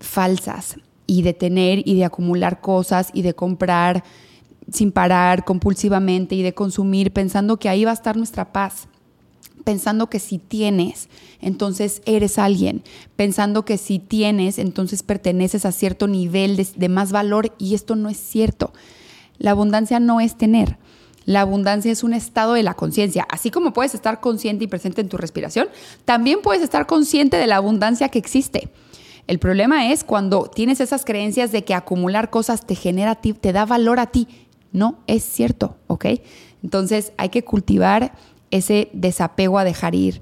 falsas 0.00 0.76
y 1.06 1.22
de 1.22 1.32
tener 1.32 1.86
y 1.86 1.94
de 1.94 2.04
acumular 2.04 2.60
cosas 2.60 3.10
y 3.14 3.22
de 3.22 3.32
comprar 3.32 4.04
sin 4.70 4.90
parar 4.92 5.44
compulsivamente 5.44 6.34
y 6.34 6.42
de 6.42 6.54
consumir 6.54 7.12
pensando 7.12 7.58
que 7.58 7.68
ahí 7.68 7.84
va 7.84 7.92
a 7.92 7.94
estar 7.94 8.16
nuestra 8.16 8.52
paz 8.52 8.88
pensando 9.62 10.10
que 10.10 10.18
si 10.18 10.36
tienes, 10.38 11.08
entonces 11.40 12.02
eres 12.04 12.38
alguien, 12.38 12.82
pensando 13.16 13.64
que 13.64 13.78
si 13.78 13.98
tienes, 13.98 14.58
entonces 14.58 15.02
perteneces 15.02 15.64
a 15.64 15.72
cierto 15.72 16.06
nivel 16.06 16.56
de, 16.56 16.68
de, 16.76 16.88
más 16.90 17.12
valor 17.12 17.54
y 17.56 17.74
esto 17.74 17.96
no 17.96 18.10
es 18.10 18.18
cierto. 18.18 18.74
La 19.38 19.52
abundancia 19.52 20.00
no 20.00 20.20
es 20.20 20.36
tener, 20.36 20.76
la 21.24 21.40
abundancia 21.40 21.90
es 21.90 22.04
un 22.04 22.14
estado 22.14 22.54
de 22.54 22.62
la 22.62 22.74
conciencia. 22.74 23.26
Así 23.30 23.50
como 23.50 23.72
puedes 23.72 23.94
estar 23.94 24.20
consciente 24.20 24.64
y 24.64 24.68
presente 24.68 25.00
en 25.00 25.08
tu 25.08 25.16
respiración, 25.16 25.68
también 26.04 26.40
puedes 26.42 26.62
estar 26.62 26.86
consciente 26.86 27.36
de 27.36 27.46
la 27.46 27.56
abundancia 27.56 28.08
que 28.08 28.18
existe. 28.18 28.70
El 29.26 29.38
problema 29.38 29.90
es 29.90 30.04
cuando 30.04 30.50
tienes 30.54 30.80
esas 30.80 31.04
creencias 31.04 31.50
de 31.50 31.64
que 31.64 31.74
acumular 31.74 32.30
cosas 32.30 32.66
te 32.66 32.74
genera 32.74 33.14
te 33.14 33.52
da 33.52 33.64
valor 33.64 33.98
a 33.98 34.06
ti. 34.06 34.28
No 34.72 34.98
es 35.06 35.24
cierto, 35.24 35.76
¿ok? 35.86 36.06
Entonces 36.62 37.12
hay 37.16 37.30
que 37.30 37.44
cultivar 37.44 38.12
ese 38.50 38.90
desapego 38.92 39.58
a 39.58 39.64
dejar 39.64 39.94
ir. 39.94 40.20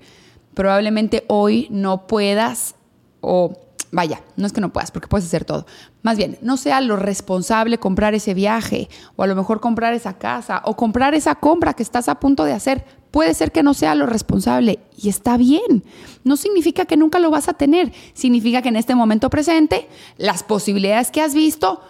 Probablemente 0.54 1.24
hoy 1.28 1.66
no 1.70 2.06
puedas 2.06 2.76
o 3.20 3.58
Vaya, 3.94 4.22
no 4.36 4.46
es 4.46 4.54
que 4.54 4.62
no 4.62 4.72
puedas, 4.72 4.90
porque 4.90 5.06
puedes 5.06 5.26
hacer 5.26 5.44
todo. 5.44 5.66
Más 6.00 6.16
bien, 6.16 6.38
no 6.40 6.56
sea 6.56 6.80
lo 6.80 6.96
responsable 6.96 7.76
comprar 7.76 8.14
ese 8.14 8.32
viaje, 8.32 8.88
o 9.16 9.22
a 9.22 9.26
lo 9.26 9.36
mejor 9.36 9.60
comprar 9.60 9.92
esa 9.92 10.16
casa, 10.16 10.62
o 10.64 10.76
comprar 10.76 11.14
esa 11.14 11.34
compra 11.34 11.74
que 11.74 11.82
estás 11.82 12.08
a 12.08 12.18
punto 12.18 12.44
de 12.44 12.54
hacer. 12.54 12.86
Puede 13.10 13.34
ser 13.34 13.52
que 13.52 13.62
no 13.62 13.74
sea 13.74 13.94
lo 13.94 14.06
responsable 14.06 14.78
y 14.96 15.10
está 15.10 15.36
bien. 15.36 15.84
No 16.24 16.38
significa 16.38 16.86
que 16.86 16.96
nunca 16.96 17.18
lo 17.18 17.30
vas 17.30 17.50
a 17.50 17.52
tener. 17.52 17.92
Significa 18.14 18.62
que 18.62 18.70
en 18.70 18.76
este 18.76 18.94
momento 18.94 19.28
presente, 19.28 19.86
las 20.16 20.42
posibilidades 20.42 21.10
que 21.10 21.20
has 21.20 21.34
visto 21.34 21.82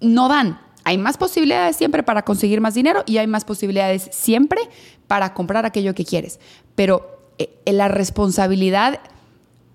no 0.00 0.28
dan. 0.28 0.58
Hay 0.82 0.98
más 0.98 1.16
posibilidades 1.18 1.76
siempre 1.76 2.02
para 2.02 2.22
conseguir 2.22 2.60
más 2.60 2.74
dinero 2.74 3.04
y 3.06 3.18
hay 3.18 3.28
más 3.28 3.44
posibilidades 3.44 4.08
siempre 4.10 4.60
para 5.06 5.34
comprar 5.34 5.64
aquello 5.64 5.94
que 5.94 6.04
quieres. 6.04 6.40
Pero 6.74 7.30
eh, 7.38 7.54
la 7.66 7.86
responsabilidad, 7.86 8.98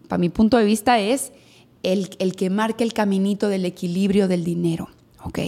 para 0.10 0.20
mi 0.20 0.28
punto 0.28 0.58
de 0.58 0.66
vista, 0.66 1.00
es 1.00 1.32
el, 1.84 2.10
que 2.36 2.50
marque 2.50 2.84
el 2.84 2.94
caminito 2.94 3.50
del 3.50 3.66
equilibrio 3.66 4.28
del 4.28 4.44
dinero, 4.44 4.90
¿ok? 5.24 5.40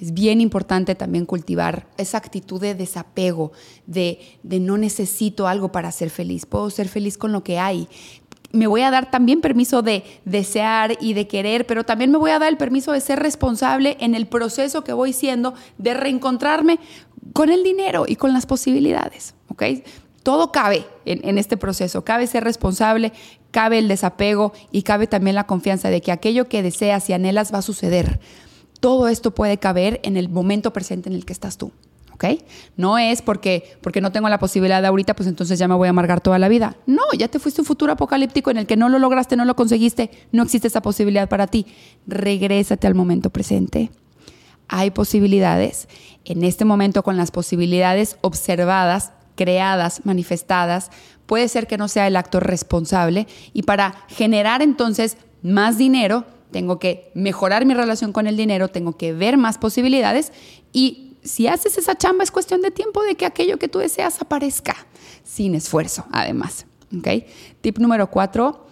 Es 0.00 0.12
bien 0.14 0.40
importante 0.40 0.96
también 0.96 1.26
cultivar 1.26 1.86
esa 1.96 2.18
actitud 2.18 2.60
de 2.60 2.74
desapego, 2.74 3.52
de, 3.86 4.18
de 4.42 4.58
no 4.58 4.76
necesito 4.76 5.46
algo 5.46 5.70
para 5.70 5.92
ser 5.92 6.10
feliz, 6.10 6.44
puedo 6.44 6.70
ser 6.70 6.88
feliz 6.88 7.16
con 7.16 7.30
lo 7.30 7.44
que 7.44 7.58
hay, 7.58 7.88
me 8.52 8.66
voy 8.66 8.82
a 8.82 8.90
dar 8.90 9.10
también 9.10 9.40
permiso 9.40 9.82
de 9.82 10.04
desear 10.24 10.96
y 11.00 11.14
de 11.14 11.26
querer, 11.26 11.66
pero 11.66 11.84
también 11.84 12.10
me 12.10 12.18
voy 12.18 12.30
a 12.30 12.38
dar 12.38 12.50
el 12.50 12.58
permiso 12.58 12.92
de 12.92 13.00
ser 13.00 13.18
responsable 13.18 13.96
en 14.00 14.14
el 14.14 14.26
proceso 14.26 14.84
que 14.84 14.92
voy 14.92 15.12
siendo 15.12 15.54
de 15.78 15.94
reencontrarme 15.94 16.78
con 17.32 17.50
el 17.50 17.64
dinero 17.64 18.04
y 18.06 18.16
con 18.16 18.32
las 18.32 18.46
posibilidades. 18.46 19.34
¿ok? 19.48 19.62
Todo 20.22 20.52
cabe 20.52 20.84
en, 21.04 21.36
este 21.36 21.56
proceso, 21.56 22.04
cabe 22.04 22.26
ser 22.26 22.44
responsable, 22.44 23.12
cabe 23.52 23.78
el 23.78 23.86
desapego 23.86 24.52
y 24.72 24.82
cabe 24.82 25.06
también 25.06 25.36
la 25.36 25.46
confianza 25.46 25.90
de 25.90 26.00
que 26.00 26.10
aquello 26.10 26.48
que 26.48 26.64
deseas 26.64 27.08
y 27.08 27.12
anhelas 27.12 27.54
va 27.54 27.58
a 27.58 27.62
suceder. 27.62 28.18
Todo 28.80 29.06
esto 29.06 29.32
puede 29.32 29.58
caber 29.58 30.00
en 30.02 30.16
el 30.16 30.28
momento 30.28 30.72
presente 30.72 31.08
en 31.08 31.14
el 31.14 31.24
que 31.24 31.32
estás 31.32 31.56
tú. 31.56 31.70
¿ok? 32.14 32.24
No 32.76 32.98
es 32.98 33.22
porque, 33.22 33.76
porque 33.80 34.00
no 34.00 34.10
tengo 34.12 34.28
la 34.28 34.38
posibilidad 34.38 34.80
de 34.80 34.88
ahorita, 34.88 35.14
pues 35.14 35.28
entonces 35.28 35.58
ya 35.58 35.68
me 35.68 35.74
voy 35.74 35.86
a 35.86 35.90
amargar 35.90 36.20
toda 36.20 36.38
la 36.38 36.48
vida. 36.48 36.76
No, 36.86 37.02
ya 37.16 37.28
te 37.28 37.38
fuiste 37.38 37.60
un 37.60 37.66
futuro 37.66 37.92
apocalíptico 37.92 38.50
en 38.50 38.58
el 38.58 38.66
que 38.66 38.76
no 38.76 38.88
lo 38.88 38.98
lograste, 38.98 39.36
no 39.36 39.44
lo 39.44 39.54
conseguiste, 39.54 40.10
no 40.32 40.42
existe 40.42 40.68
esa 40.68 40.82
posibilidad 40.82 41.28
para 41.28 41.46
ti. 41.46 41.66
Regrésate 42.06 42.86
al 42.86 42.94
momento 42.94 43.30
presente. 43.30 43.90
Hay 44.68 44.90
posibilidades. 44.90 45.88
En 46.24 46.44
este 46.44 46.64
momento, 46.64 47.02
con 47.02 47.16
las 47.16 47.30
posibilidades 47.30 48.16
observadas, 48.22 49.12
creadas, 49.34 50.02
manifestadas, 50.04 50.90
puede 51.26 51.48
ser 51.48 51.66
que 51.66 51.78
no 51.78 51.88
sea 51.88 52.06
el 52.06 52.16
acto 52.16 52.40
responsable 52.40 53.26
y 53.52 53.62
para 53.62 53.94
generar 54.08 54.62
entonces 54.62 55.16
más 55.42 55.78
dinero, 55.78 56.24
tengo 56.50 56.78
que 56.78 57.10
mejorar 57.14 57.64
mi 57.64 57.74
relación 57.74 58.12
con 58.12 58.26
el 58.26 58.36
dinero, 58.36 58.68
tengo 58.68 58.96
que 58.96 59.12
ver 59.12 59.36
más 59.36 59.58
posibilidades 59.58 60.32
y 60.72 61.16
si 61.22 61.46
haces 61.46 61.78
esa 61.78 61.96
chamba 61.96 62.24
es 62.24 62.30
cuestión 62.30 62.62
de 62.62 62.70
tiempo 62.70 63.02
de 63.02 63.14
que 63.14 63.26
aquello 63.26 63.58
que 63.58 63.68
tú 63.68 63.78
deseas 63.78 64.20
aparezca 64.20 64.76
sin 65.24 65.54
esfuerzo, 65.54 66.06
además. 66.12 66.66
Tip 67.60 67.78
número 67.78 68.10
cuatro, 68.10 68.66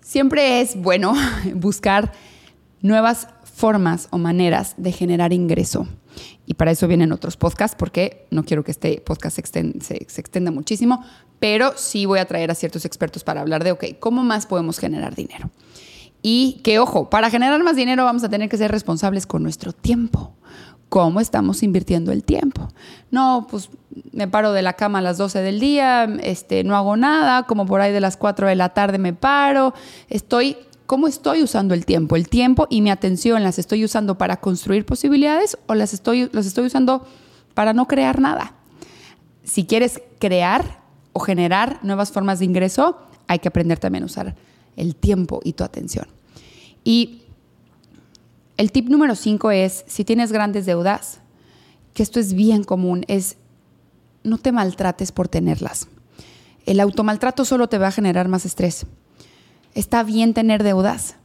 siempre 0.00 0.60
es 0.60 0.76
bueno 0.76 1.14
buscar 1.54 2.12
nuevas 2.82 3.28
formas 3.42 4.08
o 4.10 4.18
maneras 4.18 4.74
de 4.76 4.92
generar 4.92 5.32
ingreso. 5.32 5.88
Y 6.46 6.54
para 6.54 6.70
eso 6.70 6.86
vienen 6.86 7.12
otros 7.12 7.36
podcasts, 7.36 7.76
porque 7.76 8.26
no 8.30 8.44
quiero 8.44 8.62
que 8.64 8.70
este 8.70 9.02
podcast 9.04 9.36
se 9.36 9.96
extienda, 9.96 10.50
muchísimo, 10.50 11.04
pero 11.40 11.72
sí 11.76 12.06
voy 12.06 12.20
a 12.20 12.24
traer 12.24 12.50
a 12.50 12.54
ciertos 12.54 12.84
expertos 12.84 13.24
para 13.24 13.40
hablar 13.40 13.64
de, 13.64 13.72
ok, 13.72 13.84
¿cómo 13.98 14.22
más 14.22 14.46
podemos 14.46 14.78
generar 14.78 15.14
dinero? 15.14 15.50
Y 16.22 16.60
que, 16.62 16.78
ojo, 16.78 17.10
para 17.10 17.30
generar 17.30 17.62
más 17.62 17.76
dinero 17.76 18.04
vamos 18.04 18.24
a 18.24 18.28
tener 18.28 18.48
que 18.48 18.56
ser 18.56 18.70
responsables 18.70 19.26
con 19.26 19.42
nuestro 19.42 19.72
tiempo. 19.72 20.32
¿Cómo 20.88 21.20
estamos 21.20 21.64
invirtiendo 21.64 22.12
el 22.12 22.22
tiempo? 22.22 22.68
No, 23.10 23.48
pues 23.50 23.70
me 24.12 24.28
paro 24.28 24.52
de 24.52 24.62
la 24.62 24.74
cama 24.74 25.00
a 25.00 25.02
las 25.02 25.18
12 25.18 25.40
del 25.40 25.58
día, 25.58 26.04
este, 26.22 26.62
no 26.62 26.76
hago 26.76 26.96
nada, 26.96 27.42
como 27.42 27.66
por 27.66 27.80
ahí 27.80 27.92
de 27.92 28.00
las 28.00 28.16
4 28.16 28.46
de 28.46 28.54
la 28.54 28.68
tarde 28.68 28.98
me 28.98 29.12
paro, 29.12 29.74
estoy 30.08 30.56
¿cómo 30.86 31.08
estoy 31.08 31.42
usando 31.42 31.74
el 31.74 31.84
tiempo? 31.84 32.16
¿El 32.16 32.28
tiempo 32.28 32.66
y 32.70 32.80
mi 32.80 32.90
atención 32.90 33.42
las 33.42 33.58
estoy 33.58 33.84
usando 33.84 34.18
para 34.18 34.38
construir 34.38 34.86
posibilidades 34.86 35.58
o 35.66 35.74
las 35.74 35.92
estoy, 35.92 36.28
las 36.32 36.46
estoy 36.46 36.66
usando 36.66 37.06
para 37.54 37.72
no 37.72 37.86
crear 37.86 38.20
nada? 38.20 38.54
Si 39.44 39.64
quieres 39.66 40.00
crear 40.18 40.80
o 41.12 41.20
generar 41.20 41.80
nuevas 41.82 42.10
formas 42.10 42.38
de 42.38 42.44
ingreso, 42.44 42.98
hay 43.26 43.38
que 43.38 43.48
aprender 43.48 43.78
también 43.78 44.04
a 44.04 44.06
usar 44.06 44.34
el 44.76 44.94
tiempo 44.94 45.40
y 45.44 45.52
tu 45.54 45.64
atención. 45.64 46.06
Y 46.84 47.22
el 48.56 48.72
tip 48.72 48.88
número 48.88 49.14
cinco 49.14 49.50
es, 49.50 49.84
si 49.86 50.04
tienes 50.04 50.32
grandes 50.32 50.66
deudas, 50.66 51.20
que 51.94 52.02
esto 52.02 52.20
es 52.20 52.32
bien 52.32 52.64
común, 52.64 53.04
es 53.08 53.36
no 54.22 54.38
te 54.38 54.52
maltrates 54.52 55.12
por 55.12 55.28
tenerlas. 55.28 55.88
El 56.64 56.80
automaltrato 56.80 57.44
solo 57.44 57.68
te 57.68 57.78
va 57.78 57.88
a 57.88 57.92
generar 57.92 58.28
más 58.28 58.44
estrés. 58.44 58.86
Está 59.76 60.02
bien 60.04 60.32
tener 60.32 60.62
deudas. 60.62 61.16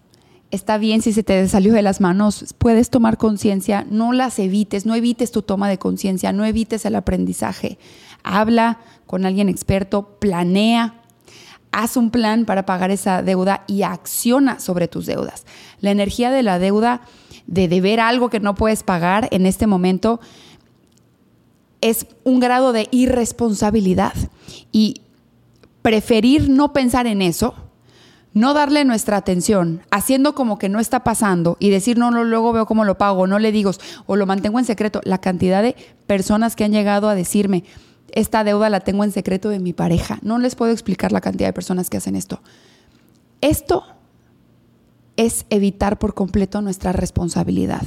Está 0.52 0.78
bien 0.78 1.02
si 1.02 1.14
se 1.14 1.24
te 1.24 1.48
salió 1.48 1.72
de 1.72 1.82
las 1.82 2.02
manos, 2.02 2.54
puedes 2.58 2.90
tomar 2.90 3.18
conciencia, 3.18 3.88
no 3.90 4.12
las 4.12 4.40
evites, 4.40 4.86
no 4.86 4.94
evites 4.94 5.32
tu 5.32 5.42
toma 5.42 5.70
de 5.70 5.80
conciencia, 5.80 6.34
no 6.34 6.44
evites 6.44 6.84
el 6.84 6.96
aprendizaje. 6.96 7.80
Habla 8.24 8.80
con 9.08 9.26
alguien 9.26 9.48
experto, 9.48 10.20
planea, 10.20 10.96
haz 11.72 11.96
un 11.96 12.12
plan 12.12 12.44
para 12.44 12.66
pagar 12.66 12.92
esa 12.92 13.24
deuda 13.24 13.64
y 13.68 13.84
acciona 13.84 14.60
sobre 14.60 14.90
tus 14.90 15.06
deudas. 15.06 15.46
La 15.80 15.92
energía 15.92 16.30
de 16.30 16.44
la 16.44 16.60
deuda, 16.60 17.04
de 17.48 17.70
deber 17.70 18.02
algo 18.02 18.30
que 18.30 18.42
no 18.42 18.56
puedes 18.56 18.84
pagar 18.84 19.30
en 19.32 19.46
este 19.46 19.66
momento, 19.66 20.20
es 21.80 22.06
un 22.26 22.42
grado 22.42 22.74
de 22.74 22.90
irresponsabilidad. 22.92 24.14
Y 24.74 25.04
preferir 25.82 26.50
no 26.50 26.74
pensar 26.74 27.08
en 27.08 27.22
eso, 27.22 27.56
no 28.34 28.54
darle 28.54 28.86
nuestra 28.86 29.18
atención, 29.18 29.82
haciendo 29.92 30.34
como 30.36 30.58
que 30.58 30.70
no 30.70 30.80
está 30.80 31.04
pasando 31.04 31.58
y 31.60 31.70
decir, 31.70 31.98
no, 31.98 32.12
luego 32.12 32.54
veo 32.54 32.66
cómo 32.66 32.86
lo 32.86 32.98
pago, 32.98 33.28
no 33.28 33.40
le 33.40 33.52
digo, 33.52 33.72
o 34.06 34.16
lo 34.16 34.26
mantengo 34.26 34.60
en 34.60 34.66
secreto. 34.66 35.02
La 35.04 35.20
cantidad 35.20 35.62
de 35.62 35.76
personas 36.08 36.56
que 36.56 36.64
han 36.64 36.72
llegado 36.72 37.10
a 37.10 37.16
decirme, 37.16 37.64
esta 38.12 38.44
deuda 38.44 38.70
la 38.70 38.82
tengo 38.82 39.04
en 39.04 39.12
secreto 39.12 39.50
de 39.50 39.60
mi 39.60 39.74
pareja. 39.74 40.20
No 40.22 40.40
les 40.40 40.56
puedo 40.56 40.72
explicar 40.72 41.12
la 41.12 41.22
cantidad 41.22 41.50
de 41.50 41.54
personas 41.54 41.90
que 41.90 41.98
hacen 41.98 42.16
esto. 42.16 42.42
Esto 43.42 43.84
es 45.18 45.46
evitar 45.50 46.00
por 46.00 46.14
completo 46.14 46.62
nuestra 46.62 46.94
responsabilidad. 46.94 47.84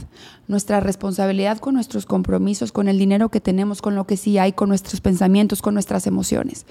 Nuestra 0.46 0.80
responsabilidad 0.80 1.58
con 1.58 1.74
nuestros 1.74 2.06
compromisos, 2.06 2.70
con 2.70 2.88
el 2.88 2.98
dinero 2.98 3.30
que 3.30 3.40
tenemos, 3.40 3.80
con 3.80 3.94
lo 3.94 4.06
que 4.06 4.16
sí 4.16 4.38
hay, 4.38 4.52
con 4.52 4.68
nuestros 4.68 5.00
pensamientos, 5.00 5.62
con 5.62 5.74
nuestras 5.74 6.06
emociones. 6.06 6.66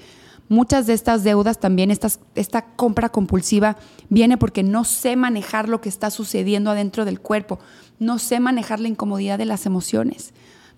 Muchas 0.48 0.86
de 0.86 0.92
estas 0.92 1.24
deudas 1.24 1.58
también, 1.58 1.90
esta 1.90 2.66
compra 2.76 3.08
compulsiva, 3.08 3.78
viene 4.10 4.36
porque 4.36 4.62
no 4.62 4.84
sé 4.84 5.16
manejar 5.16 5.68
lo 5.70 5.80
que 5.80 5.88
está 5.88 6.10
sucediendo 6.10 6.70
adentro 6.70 7.06
del 7.06 7.20
cuerpo, 7.20 7.58
no 7.98 8.18
sé 8.18 8.40
manejar 8.40 8.78
la 8.78 8.88
incomodidad 8.88 9.38
de 9.38 9.46
las 9.46 9.64
emociones. 9.64 10.34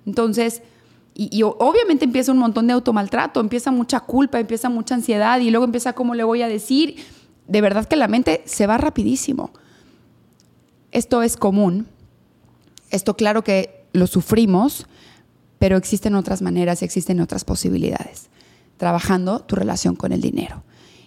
Entonces, 0.07 0.63
y, 1.15 1.43
obviamente 1.43 2.05
empieza 2.05 2.31
un 2.31 2.39
montón 2.39 2.69
de 2.69 2.75
automaltrato, 2.75 3.41
empieza 3.41 3.73
mucha 3.73 4.01
culpa, 4.01 4.39
empieza 4.39 4.69
mucha 4.69 4.95
ansiedad 4.95 5.41
y 5.41 5.51
luego 5.51 5.65
empieza 5.65 5.95
cómo 5.95 6.15
le 6.15 6.23
voy 6.23 6.43
a 6.43 6.49
decir. 6.49 6.97
De 7.49 7.61
verdad 7.61 7.87
que 7.87 7.97
la 7.97 8.07
mente 8.07 8.43
se 8.45 8.67
va 8.67 8.79
rapidísimo. 8.79 9.51
Esto 10.93 11.23
es 11.23 11.37
común. 11.37 11.89
Esto 12.91 13.17
claro 13.17 13.43
que 13.43 13.87
lo 13.93 14.07
sufrimos, 14.07 14.87
pero 15.59 15.77
existen 15.77 16.15
otras 16.15 16.41
maneras, 16.41 16.83
existen 16.83 17.21
otras 17.21 17.45
posibilidades 17.45 18.29
trabajando 18.77 19.41
tu 19.41 19.57
relación 19.57 19.97
con 19.97 20.13
el 20.13 20.21
dinero. 20.21 20.63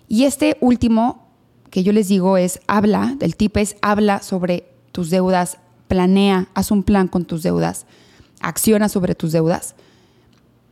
Y 0.07 0.23
este 0.23 0.57
último 0.59 1.29
que 1.69 1.83
yo 1.83 1.93
les 1.93 2.07
digo 2.07 2.37
es 2.37 2.59
habla, 2.67 3.15
el 3.19 3.35
tip 3.35 3.57
es 3.57 3.75
habla 3.81 4.21
sobre 4.21 4.65
tus 4.91 5.09
deudas, 5.09 5.57
planea, 5.87 6.47
haz 6.53 6.71
un 6.71 6.83
plan 6.83 7.07
con 7.07 7.25
tus 7.25 7.43
deudas, 7.43 7.85
acciona 8.41 8.89
sobre 8.89 9.15
tus 9.15 9.31
deudas. 9.31 9.75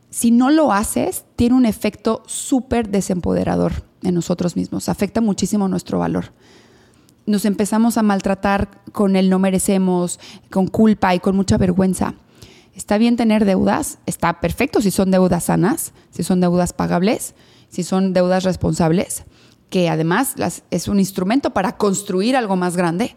Si 0.09 0.31
no 0.31 0.49
lo 0.49 0.71
haces, 0.71 1.25
tiene 1.35 1.55
un 1.55 1.65
efecto 1.65 2.23
súper 2.25 2.89
desempoderador 2.89 3.83
en 4.03 4.15
nosotros 4.15 4.55
mismos, 4.55 4.89
afecta 4.89 5.21
muchísimo 5.21 5.67
nuestro 5.67 5.99
valor. 5.99 6.31
Nos 7.25 7.45
empezamos 7.45 7.97
a 7.97 8.03
maltratar 8.03 8.69
con 8.93 9.15
el 9.15 9.29
no 9.29 9.37
merecemos, 9.37 10.19
con 10.49 10.67
culpa 10.67 11.13
y 11.13 11.19
con 11.19 11.35
mucha 11.35 11.57
vergüenza. 11.57 12.15
Está 12.77 12.99
bien 12.99 13.17
tener 13.17 13.43
deudas, 13.43 13.97
está 14.05 14.39
perfecto 14.39 14.81
si 14.81 14.91
son 14.91 15.09
deudas 15.09 15.45
sanas, 15.45 15.93
si 16.11 16.21
son 16.21 16.41
deudas 16.41 16.73
pagables, 16.73 17.33
si 17.69 17.81
son 17.81 18.13
deudas 18.13 18.43
responsables, 18.43 19.23
que 19.71 19.89
además 19.89 20.35
es 20.69 20.87
un 20.87 20.99
instrumento 20.99 21.49
para 21.55 21.75
construir 21.75 22.37
algo 22.37 22.55
más 22.55 22.77
grande. 22.77 23.15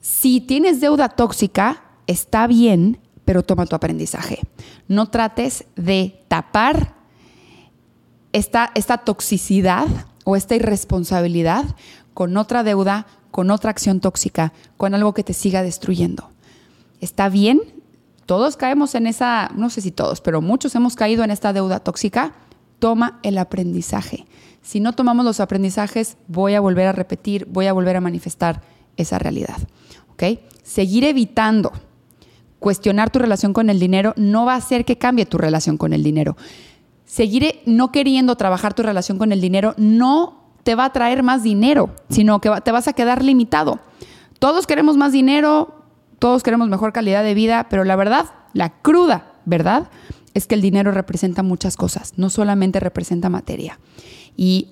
Si 0.00 0.40
tienes 0.40 0.80
deuda 0.80 1.08
tóxica, 1.08 1.84
está 2.08 2.48
bien, 2.48 2.98
pero 3.24 3.44
toma 3.44 3.64
tu 3.64 3.76
aprendizaje. 3.76 4.40
No 4.88 5.08
trates 5.08 5.64
de 5.76 6.24
tapar 6.26 6.96
esta, 8.32 8.72
esta 8.74 8.98
toxicidad 8.98 9.86
o 10.24 10.34
esta 10.34 10.56
irresponsabilidad 10.56 11.76
con 12.12 12.36
otra 12.36 12.64
deuda, 12.64 13.06
con 13.30 13.52
otra 13.52 13.70
acción 13.70 14.00
tóxica, 14.00 14.52
con 14.76 14.96
algo 14.96 15.14
que 15.14 15.22
te 15.22 15.32
siga 15.32 15.62
destruyendo. 15.62 16.32
Está 17.00 17.28
bien 17.28 17.77
todos 18.28 18.58
caemos 18.58 18.94
en 18.94 19.06
esa, 19.06 19.50
no 19.54 19.70
sé 19.70 19.80
si 19.80 19.90
todos, 19.90 20.20
pero 20.20 20.42
muchos 20.42 20.74
hemos 20.74 20.96
caído 20.96 21.24
en 21.24 21.30
esta 21.30 21.54
deuda 21.54 21.80
tóxica. 21.80 22.34
Toma 22.78 23.20
el 23.22 23.38
aprendizaje. 23.38 24.26
Si 24.60 24.80
no 24.80 24.92
tomamos 24.92 25.24
los 25.24 25.40
aprendizajes, 25.40 26.18
voy 26.26 26.52
a 26.52 26.60
volver 26.60 26.88
a 26.88 26.92
repetir, 26.92 27.46
voy 27.46 27.68
a 27.68 27.72
volver 27.72 27.96
a 27.96 28.02
manifestar 28.02 28.60
esa 28.98 29.18
realidad. 29.18 29.56
¿Ok? 30.12 30.40
Seguir 30.62 31.04
evitando 31.04 31.72
cuestionar 32.58 33.08
tu 33.08 33.18
relación 33.18 33.54
con 33.54 33.70
el 33.70 33.80
dinero 33.80 34.12
no 34.18 34.44
va 34.44 34.52
a 34.52 34.58
hacer 34.58 34.84
que 34.84 34.98
cambie 34.98 35.24
tu 35.24 35.38
relación 35.38 35.78
con 35.78 35.94
el 35.94 36.02
dinero. 36.02 36.36
Seguir 37.06 37.60
no 37.64 37.92
queriendo 37.92 38.36
trabajar 38.36 38.74
tu 38.74 38.82
relación 38.82 39.16
con 39.16 39.32
el 39.32 39.40
dinero 39.40 39.72
no 39.78 40.50
te 40.64 40.74
va 40.74 40.84
a 40.84 40.92
traer 40.92 41.22
más 41.22 41.42
dinero, 41.42 41.94
sino 42.10 42.42
que 42.42 42.50
te 42.62 42.72
vas 42.72 42.88
a 42.88 42.92
quedar 42.92 43.24
limitado. 43.24 43.80
Todos 44.38 44.66
queremos 44.66 44.98
más 44.98 45.12
dinero, 45.12 45.77
todos 46.18 46.42
queremos 46.42 46.68
mejor 46.68 46.92
calidad 46.92 47.22
de 47.22 47.34
vida, 47.34 47.68
pero 47.68 47.84
la 47.84 47.96
verdad, 47.96 48.26
la 48.52 48.70
cruda 48.70 49.32
verdad, 49.44 49.90
es 50.34 50.46
que 50.46 50.54
el 50.54 50.60
dinero 50.60 50.92
representa 50.92 51.42
muchas 51.42 51.76
cosas, 51.76 52.14
no 52.16 52.30
solamente 52.30 52.80
representa 52.80 53.28
materia. 53.28 53.78
Y 54.36 54.68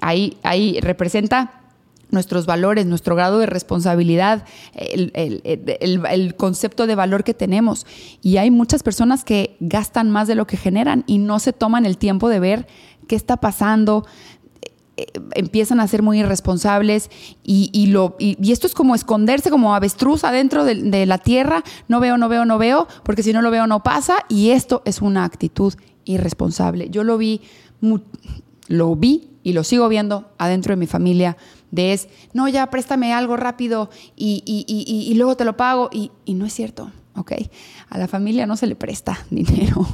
ahí, 0.00 0.36
ahí 0.42 0.78
representa 0.80 1.62
nuestros 2.10 2.46
valores, 2.46 2.86
nuestro 2.86 3.16
grado 3.16 3.38
de 3.38 3.46
responsabilidad, 3.46 4.44
el, 4.74 5.12
el, 5.14 6.36
concepto 6.36 6.86
de 6.86 6.94
valor 6.94 7.24
que 7.24 7.34
tenemos. 7.34 7.86
Y 8.22 8.36
hay 8.36 8.50
muchas 8.50 8.82
personas 8.82 9.24
que 9.24 9.56
gastan 9.60 10.10
más 10.10 10.28
de 10.28 10.34
lo 10.34 10.46
que 10.46 10.56
generan 10.56 11.04
y 11.06 11.18
no 11.18 11.38
se 11.38 11.52
toman 11.52 11.84
el 11.84 11.98
tiempo 11.98 12.28
de 12.28 12.40
ver 12.40 12.66
qué 13.08 13.16
está 13.16 13.36
pasando, 13.38 14.06
empiezan 15.34 15.80
a 15.80 15.88
ser 15.88 16.02
muy 16.02 16.20
irresponsables 16.20 17.10
y, 17.42 17.86
lo, 17.88 18.16
y, 18.18 18.50
esto 18.50 18.66
es 18.66 18.74
como 18.74 18.94
esconderse 18.94 19.50
como 19.50 19.74
avestruz 19.74 20.24
adentro 20.24 20.64
de, 20.64 21.06
la 21.06 21.18
tierra, 21.18 21.62
no 21.88 22.00
veo, 22.00 22.16
no 22.16 22.28
veo, 22.28 22.44
no 22.44 22.58
veo, 22.58 22.88
porque 23.02 23.22
si 23.22 23.32
no 23.32 23.42
lo 23.42 23.50
veo 23.50 23.66
no 23.66 23.82
pasa 23.82 24.16
y 24.28 24.50
esto 24.50 24.82
es 24.84 25.02
una 25.02 25.24
actitud 25.24 25.74
irresponsable. 26.04 26.88
Yo 26.90 27.04
lo 27.04 27.18
vi, 27.18 27.42
lo 28.68 28.96
vi 28.96 29.30
y 29.42 29.52
lo 29.52 29.64
sigo 29.64 29.88
viendo 29.88 30.30
adentro 30.38 30.72
de 30.72 30.76
mi 30.76 30.86
familia, 30.86 31.36
de 31.70 31.92
es, 31.92 32.08
no, 32.32 32.48
ya 32.48 32.70
préstame 32.70 33.12
algo 33.12 33.36
rápido 33.36 33.90
y, 34.16 34.42
y 34.46 35.14
luego 35.14 35.36
te 35.36 35.44
lo 35.44 35.56
pago 35.56 35.90
y, 35.92 36.10
no 36.26 36.46
es 36.46 36.54
cierto, 36.54 36.90
¿ok? 37.16 37.32
A 37.90 37.98
la 37.98 38.08
familia 38.08 38.46
no 38.46 38.56
se 38.56 38.66
le 38.66 38.76
presta 38.76 39.18
dinero. 39.30 39.86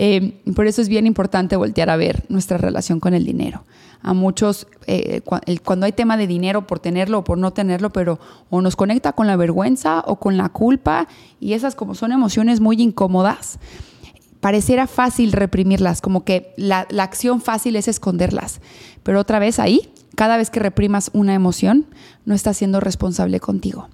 Eh, 0.00 0.40
por 0.54 0.66
eso 0.66 0.80
es 0.80 0.88
bien 0.88 1.06
importante 1.06 1.56
voltear 1.56 1.90
a 1.90 1.96
ver 1.96 2.24
nuestra 2.28 2.56
relación 2.56 3.00
con 3.00 3.14
el 3.14 3.24
dinero. 3.24 3.64
A 4.02 4.14
muchos, 4.14 4.66
eh, 4.86 5.22
cuando 5.64 5.86
hay 5.86 5.92
tema 5.92 6.16
de 6.16 6.26
dinero, 6.26 6.66
por 6.66 6.78
tenerlo 6.78 7.18
o 7.18 7.24
por 7.24 7.38
no 7.38 7.52
tenerlo, 7.52 7.90
pero 7.90 8.18
o 8.48 8.60
nos 8.60 8.76
conecta 8.76 9.12
con 9.12 9.26
la 9.26 9.36
vergüenza 9.36 10.02
o 10.06 10.16
con 10.20 10.36
la 10.36 10.48
culpa, 10.48 11.08
y 11.40 11.54
esas 11.54 11.74
como 11.74 11.94
son 11.94 12.12
emociones 12.12 12.60
muy 12.60 12.80
incómodas, 12.80 13.58
pareciera 14.40 14.86
fácil 14.86 15.32
reprimirlas, 15.32 16.00
como 16.00 16.24
que 16.24 16.52
la, 16.56 16.86
la 16.90 17.02
acción 17.02 17.40
fácil 17.40 17.76
es 17.76 17.88
esconderlas. 17.88 18.60
Pero 19.02 19.20
otra 19.20 19.38
vez 19.38 19.58
ahí, 19.58 19.92
cada 20.14 20.36
vez 20.36 20.50
que 20.50 20.60
reprimas 20.60 21.10
una 21.12 21.34
emoción, 21.34 21.86
no 22.24 22.34
estás 22.34 22.56
siendo 22.56 22.80
responsable 22.80 23.40
contigo. 23.40 23.88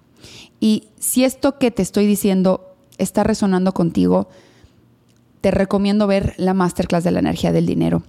Y 0.61 0.88
si 0.99 1.25
esto 1.25 1.59
que 1.59 1.71
te 1.71 1.83
estoy 1.83 2.07
diciendo 2.07 2.75
está 2.99 3.25
resonando 3.25 3.73
contigo, 3.73 4.29
te 5.40 5.51
recomiendo 5.51 6.07
ver 6.07 6.35
la 6.38 6.55
masterclass 6.55 7.05
de 7.05 7.11
la 7.11 7.19
energía 7.19 7.53
del 7.53 7.67
dinero, 7.67 8.03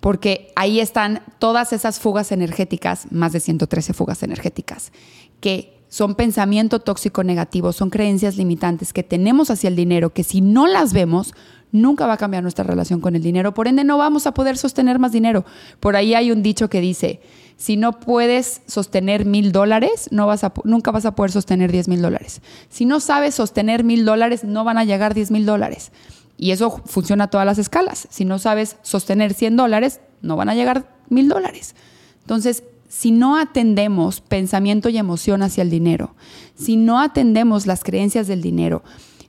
porque 0.00 0.52
ahí 0.56 0.80
están 0.80 1.22
todas 1.38 1.72
esas 1.72 1.98
fugas 1.98 2.32
energéticas, 2.32 3.06
más 3.10 3.32
de 3.32 3.40
113 3.40 3.92
fugas 3.92 4.22
energéticas, 4.22 4.92
que 5.40 5.78
son 5.88 6.14
pensamiento 6.14 6.80
tóxico 6.80 7.24
negativo, 7.24 7.72
son 7.72 7.90
creencias 7.90 8.36
limitantes 8.36 8.92
que 8.92 9.02
tenemos 9.02 9.50
hacia 9.50 9.68
el 9.68 9.76
dinero, 9.76 10.10
que 10.10 10.22
si 10.22 10.40
no 10.40 10.66
las 10.66 10.92
vemos, 10.92 11.34
nunca 11.72 12.06
va 12.06 12.14
a 12.14 12.18
cambiar 12.18 12.42
nuestra 12.42 12.64
relación 12.64 13.00
con 13.00 13.16
el 13.16 13.22
dinero. 13.22 13.54
Por 13.54 13.68
ende, 13.68 13.84
no 13.84 13.98
vamos 13.98 14.26
a 14.26 14.34
poder 14.34 14.56
sostener 14.56 14.98
más 14.98 15.12
dinero. 15.12 15.44
Por 15.80 15.96
ahí 15.96 16.14
hay 16.14 16.30
un 16.30 16.42
dicho 16.42 16.68
que 16.68 16.80
dice, 16.80 17.20
si 17.56 17.76
no 17.76 17.98
puedes 18.00 18.62
sostener 18.66 19.24
mil 19.24 19.50
dólares, 19.50 20.08
no 20.10 20.26
vas 20.26 20.44
a, 20.44 20.52
nunca 20.64 20.90
vas 20.90 21.06
a 21.06 21.14
poder 21.14 21.32
sostener 21.32 21.72
diez 21.72 21.88
mil 21.88 22.02
dólares. 22.02 22.40
Si 22.68 22.84
no 22.84 23.00
sabes 23.00 23.34
sostener 23.34 23.82
mil 23.82 24.04
dólares, 24.04 24.44
no 24.44 24.64
van 24.64 24.78
a 24.78 24.84
llegar 24.84 25.14
diez 25.14 25.30
mil 25.30 25.46
dólares. 25.46 25.90
Y 26.38 26.52
eso 26.52 26.80
funciona 26.86 27.24
a 27.24 27.30
todas 27.30 27.44
las 27.44 27.58
escalas. 27.58 28.06
Si 28.10 28.24
no 28.24 28.38
sabes 28.38 28.76
sostener 28.82 29.34
100 29.34 29.56
dólares, 29.56 30.00
no 30.22 30.36
van 30.36 30.48
a 30.48 30.54
llegar 30.54 30.96
mil 31.08 31.28
dólares. 31.28 31.74
Entonces, 32.20 32.62
si 32.88 33.10
no 33.10 33.36
atendemos 33.36 34.20
pensamiento 34.20 34.88
y 34.88 34.96
emoción 34.96 35.42
hacia 35.42 35.62
el 35.62 35.70
dinero, 35.70 36.14
si 36.54 36.76
no 36.76 37.00
atendemos 37.00 37.66
las 37.66 37.84
creencias 37.84 38.26
del 38.28 38.40
dinero, 38.40 38.82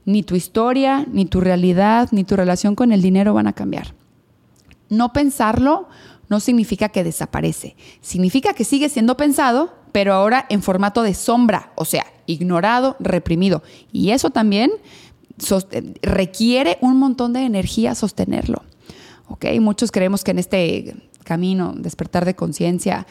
ni 0.05 0.23
tu 0.23 0.35
historia, 0.35 1.05
ni 1.11 1.25
tu 1.25 1.41
realidad, 1.41 2.09
ni 2.11 2.23
tu 2.23 2.35
relación 2.35 2.75
con 2.75 2.91
el 2.91 3.01
dinero 3.01 3.33
van 3.33 3.47
a 3.47 3.53
cambiar. 3.53 3.93
No 4.87 5.11
pensarlo 5.13 5.89
no 6.29 6.39
significa 6.39 6.89
que 6.89 7.03
desaparece, 7.03 7.75
significa 8.01 8.53
que 8.53 8.63
sigue 8.63 8.87
siendo 8.89 9.17
pensado, 9.17 9.73
pero 9.91 10.13
ahora 10.13 10.45
en 10.49 10.61
formato 10.61 11.01
de 11.01 11.15
sombra, 11.15 11.73
o 11.75 11.85
sea, 11.85 12.05
ignorado, 12.27 12.95
reprimido. 12.99 13.63
Y 13.91 14.11
eso 14.11 14.29
también 14.29 14.71
requiere 16.01 16.77
un 16.81 16.97
montón 16.97 17.33
de 17.33 17.41
energía 17.41 17.95
sostenerlo. 17.95 18.63
Muchos 19.61 19.91
creemos 19.91 20.23
que 20.23 20.31
en 20.31 20.39
este 20.39 20.95
camino, 21.23 21.73
despertar 21.75 22.25
de 22.25 22.35
conciencia, 22.35 23.05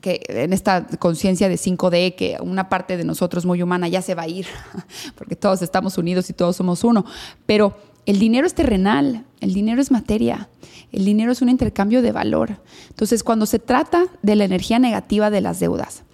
que 0.00 0.20
en 0.28 0.52
esta 0.52 0.86
conciencia 0.86 1.48
de 1.48 1.56
5D, 1.56 2.14
que 2.14 2.36
una 2.40 2.68
parte 2.68 2.96
de 2.96 3.04
nosotros 3.04 3.46
muy 3.46 3.62
humana 3.62 3.88
ya 3.88 4.02
se 4.02 4.14
va 4.14 4.22
a 4.22 4.28
ir, 4.28 4.46
porque 5.16 5.36
todos 5.36 5.62
estamos 5.62 5.98
unidos 5.98 6.30
y 6.30 6.32
todos 6.32 6.56
somos 6.56 6.84
uno. 6.84 7.04
Pero 7.46 7.76
el 8.06 8.18
dinero 8.18 8.46
es 8.46 8.54
terrenal, 8.54 9.24
el 9.40 9.54
dinero 9.54 9.80
es 9.80 9.90
materia, 9.90 10.48
el 10.92 11.04
dinero 11.04 11.32
es 11.32 11.42
un 11.42 11.48
intercambio 11.48 12.02
de 12.02 12.12
valor. 12.12 12.60
Entonces, 12.88 13.24
cuando 13.24 13.46
se 13.46 13.58
trata 13.58 14.06
de 14.22 14.36
la 14.36 14.44
energía 14.44 14.78
negativa 14.78 15.30
de 15.30 15.40
las 15.40 15.60
deudas, 15.60 16.04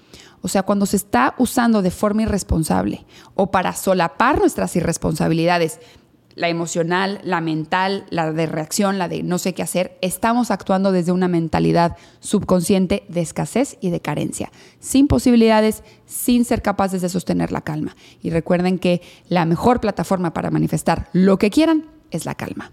o 0.45 0.49
sea, 0.49 0.63
cuando 0.63 0.85
se 0.85 0.97
está 0.97 1.35
usando 1.39 1.81
de 1.81 1.91
forma 1.91 2.21
irresponsable 2.21 3.07
o 3.35 3.51
para 3.51 3.73
solapar 3.73 4.39
nuestras 4.39 4.77
irresponsabilidades, 4.77 5.81
la 6.35 6.51
emocional, 6.51 7.19
la 7.25 7.41
mental, 7.41 8.05
la 8.11 8.31
de 8.31 8.45
reacción, 8.45 8.99
la 8.99 9.09
de 9.09 9.23
no 9.23 9.39
sé 9.39 9.55
qué 9.55 9.63
hacer, 9.63 9.97
estamos 10.03 10.51
actuando 10.51 10.93
desde 10.93 11.13
una 11.13 11.29
mentalidad 11.29 11.97
subconsciente 12.21 13.05
de 13.09 13.23
escasez 13.23 13.79
y 13.81 13.89
de 13.89 14.01
carencia, 14.01 14.53
sin 14.81 15.09
posibilidades, 15.09 15.83
sin 16.05 16.45
ser 16.45 16.61
capaces 16.61 17.01
de 17.01 17.09
sostener 17.09 17.51
la 17.51 17.63
calma. 17.63 17.97
Y 18.21 18.29
recuerden 18.29 18.79
que 18.79 19.01
la 19.31 19.47
mejor 19.47 19.81
plataforma 19.81 20.35
para 20.35 20.51
manifestar 20.51 21.09
lo 21.15 21.39
que 21.39 21.49
quieran 21.49 21.87
es 22.17 22.27
la 22.27 22.35
calma. 22.35 22.71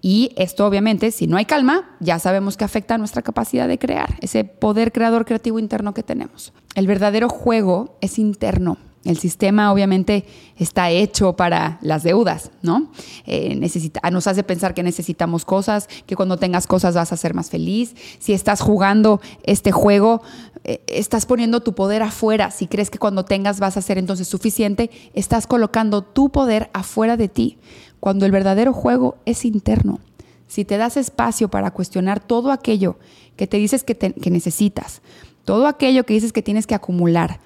Y 0.00 0.32
esto 0.36 0.66
obviamente, 0.66 1.10
si 1.10 1.26
no 1.26 1.36
hay 1.36 1.44
calma, 1.44 1.96
ya 2.00 2.18
sabemos 2.18 2.56
que 2.56 2.64
afecta 2.64 2.94
a 2.94 2.98
nuestra 2.98 3.22
capacidad 3.22 3.68
de 3.68 3.78
crear, 3.78 4.16
ese 4.20 4.44
poder 4.44 4.92
creador 4.92 5.24
creativo 5.24 5.58
interno 5.58 5.94
que 5.94 6.02
tenemos. 6.02 6.52
El 6.74 6.86
verdadero 6.86 7.28
juego 7.28 7.98
es 8.00 8.18
interno, 8.18 8.78
el 9.04 9.18
sistema 9.18 9.72
obviamente 9.72 10.24
está 10.56 10.90
hecho 10.90 11.34
para 11.34 11.78
las 11.82 12.04
deudas, 12.04 12.52
¿no? 12.62 12.92
Eh, 13.26 13.56
necesita, 13.56 14.08
nos 14.10 14.28
hace 14.28 14.44
pensar 14.44 14.74
que 14.74 14.84
necesitamos 14.84 15.44
cosas, 15.44 15.88
que 16.06 16.14
cuando 16.14 16.36
tengas 16.36 16.68
cosas 16.68 16.94
vas 16.94 17.12
a 17.12 17.16
ser 17.16 17.34
más 17.34 17.50
feliz. 17.50 17.96
Si 18.20 18.32
estás 18.32 18.60
jugando 18.60 19.20
este 19.42 19.72
juego, 19.72 20.22
eh, 20.62 20.84
estás 20.86 21.26
poniendo 21.26 21.60
tu 21.62 21.74
poder 21.74 22.02
afuera. 22.02 22.52
Si 22.52 22.68
crees 22.68 22.90
que 22.90 22.98
cuando 22.98 23.24
tengas 23.24 23.58
vas 23.58 23.76
a 23.76 23.82
ser 23.82 23.98
entonces 23.98 24.28
suficiente, 24.28 24.90
estás 25.14 25.48
colocando 25.48 26.02
tu 26.02 26.30
poder 26.30 26.70
afuera 26.72 27.16
de 27.16 27.28
ti, 27.28 27.58
cuando 28.02 28.26
el 28.26 28.32
verdadero 28.32 28.72
juego 28.72 29.18
es 29.26 29.44
interno. 29.44 30.00
Si 30.48 30.64
te 30.64 30.76
das 30.76 30.96
espacio 30.96 31.48
para 31.48 31.70
cuestionar 31.70 32.18
todo 32.18 32.50
aquello 32.50 32.98
que 33.36 33.46
te 33.46 33.58
dices 33.58 33.84
que, 33.84 34.12
necesitas, 34.28 35.02
todo 35.44 35.68
aquello 35.68 36.04
que 36.04 36.14
dices 36.14 36.32
que 36.32 36.42
tienes 36.42 36.66
que 36.66 36.74
acumular 36.74 37.38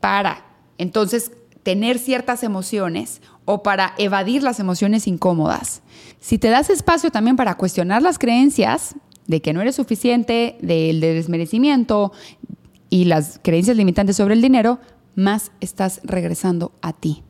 para 0.00 0.44
entonces, 0.76 1.30
tener 1.62 2.00
ciertas 2.00 2.42
emociones 2.42 3.22
o 3.44 3.62
para 3.62 3.94
evadir 3.96 4.42
las 4.42 4.58
emociones 4.58 5.06
incómodas. 5.06 5.82
Si 6.18 6.36
te 6.36 6.48
das 6.48 6.68
espacio 6.68 7.12
también 7.12 7.36
para 7.36 7.54
cuestionar 7.54 8.02
las 8.02 8.18
creencias 8.18 8.96
de 9.28 9.40
que 9.40 9.52
no 9.52 9.60
eres 9.60 9.76
suficiente, 9.76 10.58
del 10.60 11.00
desmerecimiento 11.00 12.10
y 12.90 13.04
las 13.04 13.38
creencias 13.40 13.76
limitantes 13.76 14.16
sobre 14.16 14.34
el 14.34 14.42
dinero, 14.42 14.80
más 15.14 15.52
estás 15.60 16.00
regresando 16.02 16.72
a 16.82 16.92
ti 16.92 17.22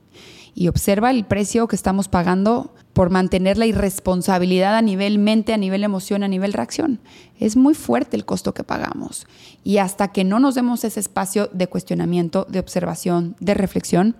y 0.55 0.69
observa 0.69 1.11
el 1.11 1.25
precio 1.25 1.67
que 1.67 1.77
estamos 1.77 2.09
pagando 2.09 2.75
por 2.93 3.11
mantener 3.11 3.57
la 3.57 3.67
irresponsabilidad 3.67 4.77
a 4.77 4.83
nivel 4.83 5.19
mente, 5.19 5.55
a 5.55 5.57
nivel 5.57 5.83
emoción, 5.83 6.23
a 6.23 6.29
nivel 6.29 6.53
reacción. 6.53 7.01
Es 7.39 7.57
muy 7.57 7.75
fuerte 7.75 8.17
el 8.17 8.27
costo 8.27 8.53
que 8.53 8.65
pagamos. 8.65 9.27
Y 9.65 9.79
hasta 9.79 10.09
que 10.09 10.25
no 10.25 10.41
nos 10.41 10.55
demos 10.55 10.85
ese 10.85 11.01
espacio 11.01 11.49
de 11.53 11.69
cuestionamiento, 11.69 12.47
de 12.51 12.59
observación, 12.59 13.35
de 13.41 13.55
reflexión, 13.55 14.17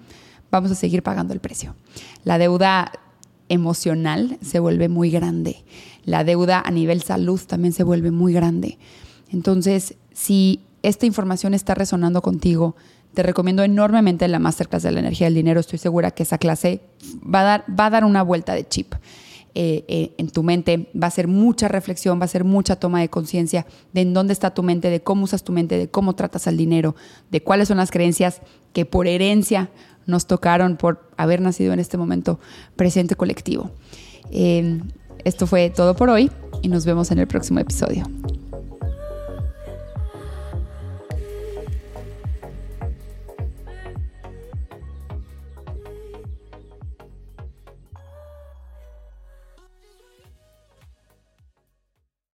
vamos 0.51 0.71
a 0.71 0.75
seguir 0.75 1.03
pagando 1.03 1.35
el 1.35 1.41
precio. 1.41 1.75
La 2.25 2.39
deuda 2.39 2.93
emocional 3.49 4.39
se 4.41 4.59
vuelve 4.59 4.89
muy 4.89 5.11
grande. 5.11 5.65
La 6.05 6.25
deuda 6.25 6.63
a 6.65 6.71
nivel 6.71 7.03
salud 7.03 7.41
también 7.47 7.75
se 7.75 7.85
vuelve 7.85 8.11
muy 8.11 8.33
grande. 8.33 8.79
Entonces, 9.31 9.97
si 10.13 10.61
esta 10.83 11.07
información 11.07 11.53
está 11.53 11.75
resonando 11.75 12.23
contigo, 12.23 12.75
te 13.15 13.23
recomiendo 13.23 13.63
enormemente 13.63 14.27
la 14.29 14.39
Masterclass 14.39 14.83
de 14.83 14.93
la 14.93 15.01
Energía 15.01 15.27
del 15.27 15.35
Dinero. 15.35 15.61
Estoy 15.61 15.79
segura 15.79 16.11
que 16.13 16.23
esa 16.23 16.39
clase 16.39 16.81
va 17.23 17.41
a 17.41 17.45
dar, 17.45 17.65
va 17.69 17.87
a 17.87 17.91
dar 17.91 18.05
una 18.05 18.23
vuelta 18.23 18.55
de 18.55 18.67
chip. 18.67 18.95
Eh, 19.55 19.85
eh, 19.87 20.15
en 20.17 20.31
tu 20.31 20.43
mente, 20.43 20.91
va 21.01 21.09
a 21.09 21.11
ser 21.11 21.29
mucha 21.29 21.69
reflexión, 21.69 22.19
va 22.19 22.25
a 22.25 22.29
ser 22.29 22.43
mucha 22.43 22.77
toma 22.77 23.01
de 23.01 23.11
conciencia 23.11 23.67
de 23.93 24.01
en 24.01 24.15
dónde 24.15 24.33
está 24.33 24.55
tu 24.55 24.63
mente, 24.63 24.89
de 24.89 25.03
cómo 25.03 25.25
usas 25.25 25.45
tu 25.45 25.53
mente, 25.53 25.77
de 25.77 25.89
cómo 25.89 26.15
tratas 26.15 26.47
al 26.47 26.57
dinero, 26.57 26.97
de 27.31 27.43
cuáles 27.43 27.69
son 27.69 27.77
las 27.77 27.91
creencias 27.91 28.41
que 28.73 28.87
por 28.87 29.07
herencia 29.07 29.69
nos 30.07 30.27
tocaron 30.27 30.79
por 30.79 31.11
haber 31.19 31.43
nacido 31.43 31.75
en 31.75 31.81
este 31.81 31.99
momento 31.99 32.41
presente 32.77 33.15
colectivo. 33.15 33.71
Eh, 34.31 34.81
esto 35.25 35.47
fue 35.47 35.69
todo 35.69 35.95
por 35.95 36.09
hoy 36.09 36.31
y 36.63 36.69
nos 36.69 36.87
vemos 36.87 37.11
en 37.11 37.19
el 37.19 37.27
próximo 37.27 37.61
episodio. 37.61 38.05